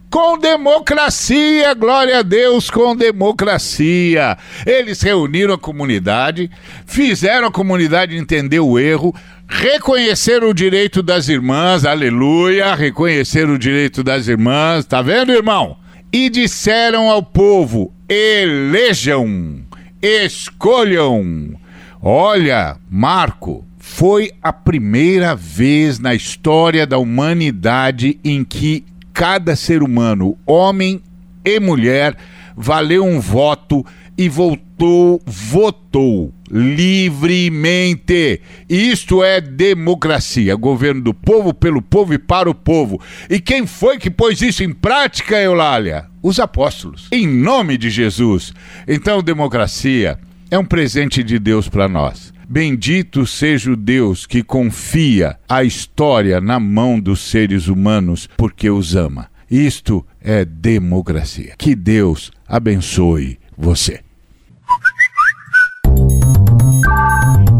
Com 0.10 0.39
democracia, 0.39 1.75
glória 1.75 2.19
a 2.19 2.21
Deus, 2.23 2.71
com 2.71 2.95
democracia. 2.95 4.36
Eles 4.65 4.99
reuniram 5.04 5.54
a 5.54 5.60
comunidade, 5.60 6.49
fizeram 6.88 7.49
a 7.49 7.51
comunidade 7.51 8.17
entender 8.17 8.60
o 8.60 8.80
erro, 8.80 9.13
reconheceram 9.47 10.49
o 10.49 10.54
direito 10.54 11.04
das 11.04 11.30
irmãs, 11.30 11.86
aleluia, 11.86 12.73
reconheceram 12.73 13.54
o 13.54 13.60
direito 13.60 14.04
das 14.04 14.28
irmãs, 14.28 14.86
tá 14.86 15.04
vendo, 15.04 15.32
irmão? 15.32 15.78
E 16.12 16.32
disseram 16.32 17.12
ao 17.12 17.21
povo: 17.21 17.93
elejam, 18.10 19.62
escolham 20.01 21.60
Olha, 22.08 22.78
Marco, 22.88 23.65
foi 23.80 24.32
a 24.39 24.54
primeira 24.54 25.36
vez 25.36 25.98
na 25.98 26.13
história 26.13 26.86
da 26.86 27.00
humanidade 27.00 28.20
em 28.24 28.44
que 28.44 28.86
cada 29.12 29.56
ser 29.56 29.82
humano, 29.82 30.38
homem 30.46 31.02
e 31.44 31.60
mulher, 31.60 32.15
valeu 32.56 33.04
um 33.04 33.20
voto 33.20 33.84
e 34.15 34.30
voltou, 34.30 35.20
votou 35.26 36.32
livremente. 36.48 38.39
Isto 38.70 39.24
é 39.24 39.41
democracia, 39.41 40.54
governo 40.54 41.02
do 41.02 41.13
povo, 41.13 41.56
pelo 41.56 41.82
povo 41.82 42.13
e 42.13 42.20
para 42.20 42.48
o 42.48 42.54
povo. 42.54 43.02
E 43.28 43.39
quem 43.39 43.65
foi 43.65 43.98
que 43.98 44.12
pôs 44.12 44.44
isso 44.44 44.63
em 44.63 44.72
prática, 44.72 45.41
Eulália? 45.41 46.06
Os 46.22 46.39
apóstolos. 46.39 47.08
Em 47.12 47.26
nome 47.26 47.80
de 47.80 47.89
Jesus. 47.89 48.54
Então, 48.88 49.24
democracia 49.24 50.20
é 50.50 50.58
um 50.58 50.66
presente 50.66 51.24
de 51.24 51.40
Deus 51.40 51.68
para 51.68 51.88
nós. 51.88 52.34
Bendito 52.48 53.26
seja 53.26 53.72
o 53.72 53.76
Deus 53.76 54.26
que 54.26 54.44
confia 54.44 55.38
a 55.50 55.64
história 55.64 56.40
na 56.40 56.60
mão 56.60 57.00
dos 57.00 57.20
seres 57.20 57.68
humanos 57.68 58.30
porque 58.38 58.70
os 58.70 58.96
ama. 58.96 59.28
Isto 59.50 60.06
é 60.22 60.46
democracia. 60.46 61.54
Que 61.58 61.76
Deus 61.76 62.32
abençoe 62.48 63.40
você. 63.58 64.02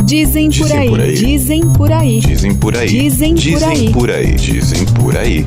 Dizem 0.06 0.52
por 0.52 0.71
aí, 0.71 1.15
dizem 1.15 1.74
por 1.74 1.91
aí, 1.91 2.19
dizem 2.19 2.56
por 2.56 2.78
aí, 2.78 2.88
dizem 2.88 3.36
por 3.91 4.12
aí, 4.12 4.36
dizem 4.36 4.86
por 4.93 5.17
aí, 5.17 5.45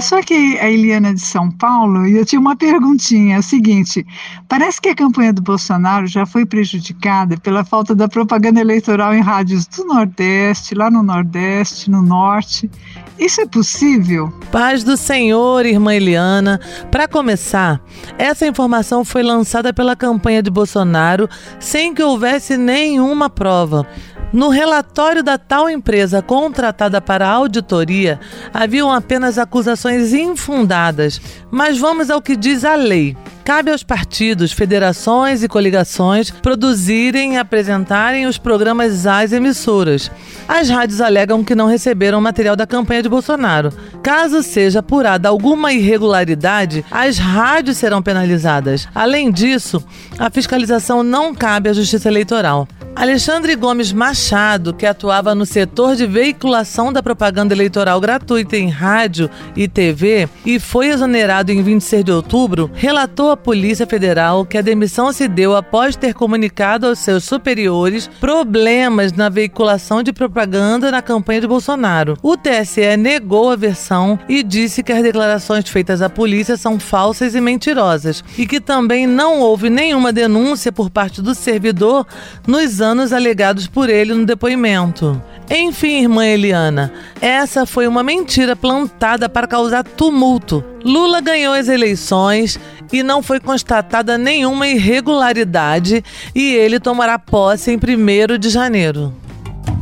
sou 0.00 0.18
aqui 0.18 0.58
a 0.58 0.70
Eliana 0.70 1.14
de 1.14 1.20
São 1.20 1.50
Paulo 1.50 2.06
e 2.06 2.16
eu 2.16 2.24
tinha 2.24 2.40
uma 2.40 2.56
perguntinha. 2.56 3.36
É 3.36 3.38
o 3.38 3.42
seguinte: 3.42 4.06
parece 4.48 4.80
que 4.80 4.88
a 4.88 4.94
campanha 4.94 5.32
do 5.32 5.42
Bolsonaro 5.42 6.06
já 6.06 6.26
foi 6.26 6.44
prejudicada 6.44 7.36
pela 7.38 7.64
falta 7.64 7.94
da 7.94 8.08
propaganda 8.08 8.60
eleitoral 8.60 9.14
em 9.14 9.20
rádios 9.20 9.66
do 9.66 9.84
Nordeste, 9.84 10.74
lá 10.74 10.90
no 10.90 11.02
Nordeste, 11.02 11.90
no 11.90 12.02
Norte. 12.02 12.70
Isso 13.18 13.40
é 13.40 13.46
possível? 13.46 14.32
Paz 14.52 14.84
do 14.84 14.96
Senhor, 14.96 15.66
irmã 15.66 15.94
Eliana. 15.94 16.60
Para 16.90 17.08
começar, 17.08 17.80
essa 18.16 18.46
informação 18.46 19.04
foi 19.04 19.22
lançada 19.22 19.72
pela 19.72 19.96
campanha 19.96 20.42
de 20.42 20.50
Bolsonaro 20.50 21.28
sem 21.58 21.92
que 21.92 22.02
houvesse 22.02 22.56
nenhuma 22.56 23.28
prova. 23.28 23.86
No 24.30 24.50
relatório 24.50 25.22
da 25.22 25.38
tal 25.38 25.70
empresa 25.70 26.20
contratada 26.20 27.00
para 27.00 27.26
a 27.26 27.30
auditoria, 27.30 28.20
haviam 28.52 28.92
apenas 28.92 29.38
acusações 29.38 30.12
infundadas. 30.12 31.18
Mas 31.50 31.78
vamos 31.78 32.10
ao 32.10 32.20
que 32.20 32.36
diz 32.36 32.62
a 32.62 32.74
lei. 32.74 33.16
Cabe 33.42 33.70
aos 33.70 33.82
partidos, 33.82 34.52
federações 34.52 35.42
e 35.42 35.48
coligações 35.48 36.30
produzirem 36.30 37.32
e 37.32 37.38
apresentarem 37.38 38.26
os 38.26 38.36
programas 38.36 39.06
às 39.06 39.32
emissoras. 39.32 40.10
As 40.46 40.68
rádios 40.68 41.00
alegam 41.00 41.42
que 41.42 41.54
não 41.54 41.66
receberam 41.66 42.20
material 42.20 42.54
da 42.54 42.66
campanha 42.66 43.02
de 43.02 43.08
Bolsonaro. 43.08 43.72
Caso 44.02 44.42
seja 44.42 44.80
apurada 44.80 45.30
alguma 45.30 45.72
irregularidade, 45.72 46.84
as 46.90 47.16
rádios 47.16 47.78
serão 47.78 48.02
penalizadas. 48.02 48.86
Além 48.94 49.32
disso, 49.32 49.82
a 50.18 50.28
fiscalização 50.28 51.02
não 51.02 51.34
cabe 51.34 51.70
à 51.70 51.72
Justiça 51.72 52.08
Eleitoral. 52.08 52.68
Alexandre 52.98 53.54
Gomes 53.54 53.92
Machado, 53.92 54.74
que 54.74 54.84
atuava 54.84 55.32
no 55.32 55.46
setor 55.46 55.94
de 55.94 56.04
veiculação 56.04 56.92
da 56.92 57.00
propaganda 57.00 57.54
eleitoral 57.54 58.00
gratuita 58.00 58.56
em 58.56 58.68
rádio 58.68 59.30
e 59.54 59.68
TV 59.68 60.28
e 60.44 60.58
foi 60.58 60.88
exonerado 60.88 61.52
em 61.52 61.62
26 61.62 62.04
de 62.04 62.10
outubro, 62.10 62.68
relatou 62.74 63.30
à 63.30 63.36
Polícia 63.36 63.86
Federal 63.86 64.44
que 64.44 64.58
a 64.58 64.62
demissão 64.62 65.12
se 65.12 65.28
deu 65.28 65.54
após 65.54 65.94
ter 65.94 66.12
comunicado 66.12 66.88
aos 66.88 66.98
seus 66.98 67.22
superiores 67.22 68.10
problemas 68.18 69.12
na 69.12 69.28
veiculação 69.28 70.02
de 70.02 70.12
propaganda 70.12 70.90
na 70.90 71.00
campanha 71.00 71.42
de 71.42 71.46
Bolsonaro. 71.46 72.18
O 72.20 72.36
TSE 72.36 72.96
negou 72.96 73.52
a 73.52 73.54
versão 73.56 74.18
e 74.28 74.42
disse 74.42 74.82
que 74.82 74.90
as 74.90 75.04
declarações 75.04 75.68
feitas 75.68 76.02
à 76.02 76.10
polícia 76.10 76.56
são 76.56 76.80
falsas 76.80 77.36
e 77.36 77.40
mentirosas 77.40 78.24
e 78.36 78.44
que 78.44 78.60
também 78.60 79.06
não 79.06 79.38
houve 79.38 79.70
nenhuma 79.70 80.12
denúncia 80.12 80.72
por 80.72 80.90
parte 80.90 81.22
do 81.22 81.32
servidor 81.32 82.04
nos 82.44 82.80
anos 82.80 82.87
anos 82.88 83.12
alegados 83.12 83.66
por 83.66 83.88
ele 83.88 84.14
no 84.14 84.24
depoimento. 84.24 85.20
Enfim, 85.50 86.02
irmã 86.02 86.26
Eliana, 86.26 86.92
essa 87.20 87.64
foi 87.64 87.86
uma 87.86 88.02
mentira 88.02 88.54
plantada 88.54 89.28
para 89.28 89.46
causar 89.46 89.84
tumulto. 89.84 90.64
Lula 90.84 91.20
ganhou 91.20 91.54
as 91.54 91.68
eleições 91.68 92.58
e 92.92 93.02
não 93.02 93.22
foi 93.22 93.40
constatada 93.40 94.18
nenhuma 94.18 94.66
irregularidade 94.68 96.04
e 96.34 96.54
ele 96.54 96.80
tomará 96.80 97.18
posse 97.18 97.70
em 97.70 97.76
1 97.76 98.38
de 98.38 98.48
janeiro. 98.50 99.14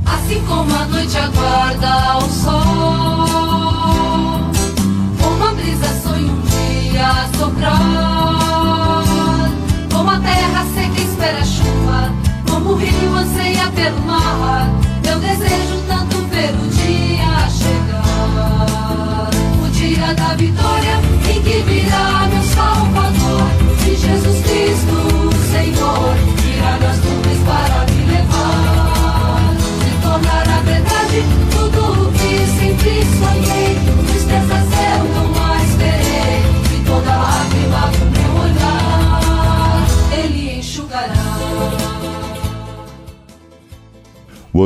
Assim 0.05 0.41
como 0.47 0.75
a 0.75 0.85
noite 0.87 1.17
aguarda 1.17 2.19
o 2.19 2.29
sol, 2.29 2.53
uma 5.21 5.53
brisa 5.55 5.89
sonha 6.03 6.33
um 6.33 6.41
dia 6.43 7.29
soprar, 7.37 8.16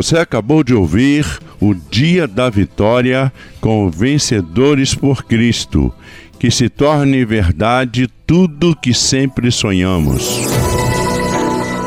Você 0.00 0.16
acabou 0.16 0.64
de 0.64 0.72
ouvir 0.72 1.26
o 1.60 1.74
Dia 1.74 2.26
da 2.26 2.48
Vitória 2.48 3.30
com 3.60 3.90
Vencedores 3.90 4.94
por 4.94 5.24
Cristo, 5.24 5.92
que 6.38 6.50
se 6.50 6.70
torne 6.70 7.22
verdade 7.22 8.08
tudo 8.26 8.74
que 8.74 8.94
sempre 8.94 9.52
sonhamos. 9.52 10.40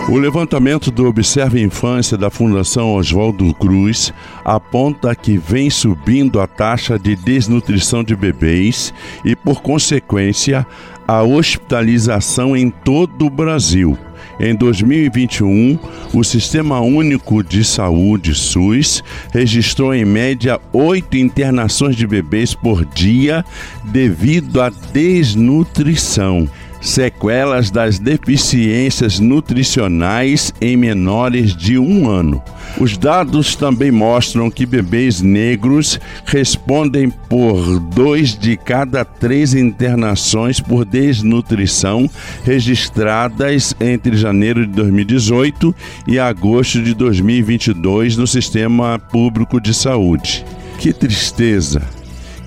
O 0.09 0.17
levantamento 0.17 0.91
do 0.91 1.07
Observa 1.07 1.59
Infância 1.59 2.17
da 2.17 2.29
Fundação 2.29 2.93
Oswaldo 2.93 3.53
Cruz 3.53 4.13
aponta 4.43 5.15
que 5.15 5.37
vem 5.37 5.69
subindo 5.69 6.41
a 6.41 6.45
taxa 6.45 6.99
de 6.99 7.15
desnutrição 7.15 8.03
de 8.03 8.13
bebês 8.13 8.93
e, 9.23 9.33
por 9.33 9.61
consequência, 9.61 10.67
a 11.07 11.23
hospitalização 11.23 12.55
em 12.55 12.69
todo 12.69 13.25
o 13.25 13.29
Brasil. 13.29 13.97
Em 14.39 14.53
2021, 14.53 15.79
o 16.13 16.23
Sistema 16.23 16.81
Único 16.81 17.41
de 17.41 17.63
Saúde, 17.63 18.35
SUS, 18.35 19.03
registrou 19.31 19.93
em 19.93 20.03
média 20.03 20.59
oito 20.73 21.15
internações 21.15 21.95
de 21.95 22.05
bebês 22.05 22.53
por 22.53 22.83
dia 22.83 23.45
devido 23.85 24.61
à 24.61 24.69
desnutrição. 24.69 26.49
Sequelas 26.83 27.71
das 27.71 27.97
deficiências 27.97 29.17
nutricionais 29.17 30.53
em 30.59 30.75
menores 30.75 31.55
de 31.55 31.79
um 31.79 32.09
ano. 32.09 32.43
Os 32.77 32.97
dados 32.97 33.55
também 33.55 33.89
mostram 33.89 34.51
que 34.51 34.65
bebês 34.65 35.21
negros 35.21 35.99
respondem 36.25 37.09
por 37.09 37.79
dois 37.79 38.37
de 38.37 38.57
cada 38.57 39.05
três 39.05 39.53
internações 39.53 40.59
por 40.59 40.83
desnutrição 40.83 42.09
registradas 42.43 43.73
entre 43.79 44.17
janeiro 44.17 44.67
de 44.67 44.73
2018 44.73 45.73
e 46.05 46.19
agosto 46.19 46.81
de 46.81 46.93
2022 46.93 48.17
no 48.17 48.27
sistema 48.27 48.99
público 48.99 49.61
de 49.61 49.73
saúde. 49.73 50.43
Que 50.79 50.91
tristeza! 50.91 51.81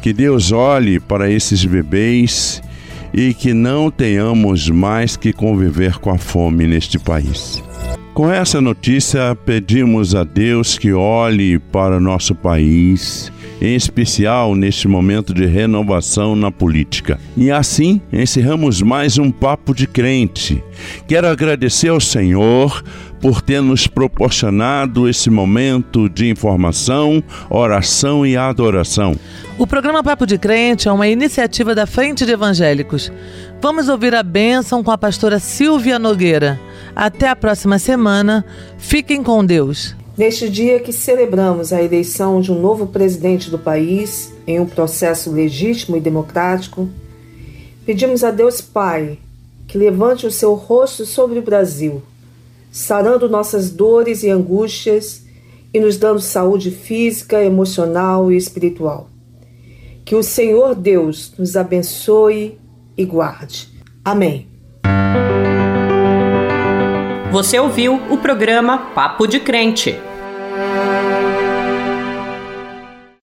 Que 0.03 0.12
Deus 0.12 0.53
olhe 0.53 1.01
para 1.01 1.31
esses 1.31 1.64
bebês 1.64 2.62
e 3.17 3.33
que 3.33 3.55
não 3.55 3.91
tenhamos 3.91 4.69
mais 4.69 5.17
que 5.17 5.33
conviver 5.33 5.99
com 5.99 6.11
a 6.11 6.19
fome 6.19 6.67
neste 6.67 6.99
país. 6.99 7.65
Com 8.13 8.31
essa 8.31 8.61
notícia, 8.61 9.35
pedimos 9.35 10.15
a 10.15 10.23
Deus 10.23 10.79
que 10.79 10.93
olhe 10.93 11.59
para 11.59 11.97
o 11.97 12.01
nosso 12.01 12.35
país, 12.35 13.33
em 13.61 13.75
especial 13.75 14.55
neste 14.55 14.87
momento 14.87 15.33
de 15.33 15.47
renovação 15.47 16.37
na 16.37 16.51
política. 16.51 17.19
E 17.37 17.51
assim 17.51 18.01
encerramos 18.13 18.83
mais 18.83 19.19
um 19.19 19.31
Papo 19.31 19.75
de 19.75 19.87
Crente. 19.87 20.63
Quero 21.07 21.27
agradecer 21.27 21.89
ao 21.89 22.01
Senhor 22.01 22.83
por 23.27 23.43
ter 23.43 23.61
nos 23.61 23.89
proporcionado 23.89 25.09
esse 25.09 25.29
momento 25.29 26.09
de 26.09 26.31
informação, 26.31 27.21
oração 27.51 28.25
e 28.25 28.37
adoração. 28.37 29.19
O 29.59 29.67
programa 29.67 30.01
Papo 30.01 30.25
de 30.25 30.39
Crente 30.39 30.87
é 30.87 30.93
uma 30.93 31.09
iniciativa 31.09 31.75
da 31.75 31.87
Frente 31.87 32.25
de 32.25 32.31
Evangélicos. 32.31 33.11
Vamos 33.61 33.89
ouvir 33.89 34.15
a 34.15 34.23
bênção 34.23 34.81
com 34.85 34.93
a 34.93 34.97
pastora 34.97 35.41
Silvia 35.41 35.99
Nogueira. 35.99 36.57
Até 36.95 37.29
a 37.29 37.35
próxima 37.35 37.81
semana. 37.81 38.45
Fiquem 38.79 39.25
com 39.25 39.45
Deus. 39.45 39.97
Neste 40.17 40.49
dia 40.49 40.79
que 40.79 40.93
celebramos 40.93 41.73
a 41.73 41.83
eleição 41.83 42.41
de 42.41 42.53
um 42.53 42.61
novo 42.61 42.87
presidente 42.87 43.51
do 43.51 43.59
país, 43.59 44.33
em 44.47 44.61
um 44.61 44.67
processo 44.67 45.33
legítimo 45.33 45.97
e 45.97 46.01
democrático, 46.01 46.89
pedimos 47.85 48.23
a 48.23 48.31
Deus 48.31 48.61
Pai 48.61 49.19
que 49.67 49.77
levante 49.77 50.29
o 50.29 50.31
seu 50.31 50.55
rosto 50.55 51.05
sobre 51.05 51.41
o 51.41 51.43
Brasil, 51.43 52.01
sarando 52.77 53.27
nossas 53.27 53.71
dores 53.71 54.23
e 54.23 54.29
angústias 54.29 55.25
e 55.73 55.81
nos 55.81 55.97
dando 55.97 56.21
saúde 56.21 56.71
física, 56.71 57.43
emocional 57.43 58.31
e 58.31 58.37
espiritual. 58.37 59.09
Que 60.05 60.15
o 60.15 60.23
Senhor 60.23 60.75
Deus 60.75 61.33
nos 61.39 61.57
abençoe 61.57 62.59
e 62.95 63.03
guarde. 63.07 63.71
Amém. 64.05 64.47
Você 67.33 67.59
ouviu 67.59 67.95
o 68.11 68.19
programa 68.19 68.91
Papo 68.95 69.27
de 69.27 69.41
Crente. 69.41 69.99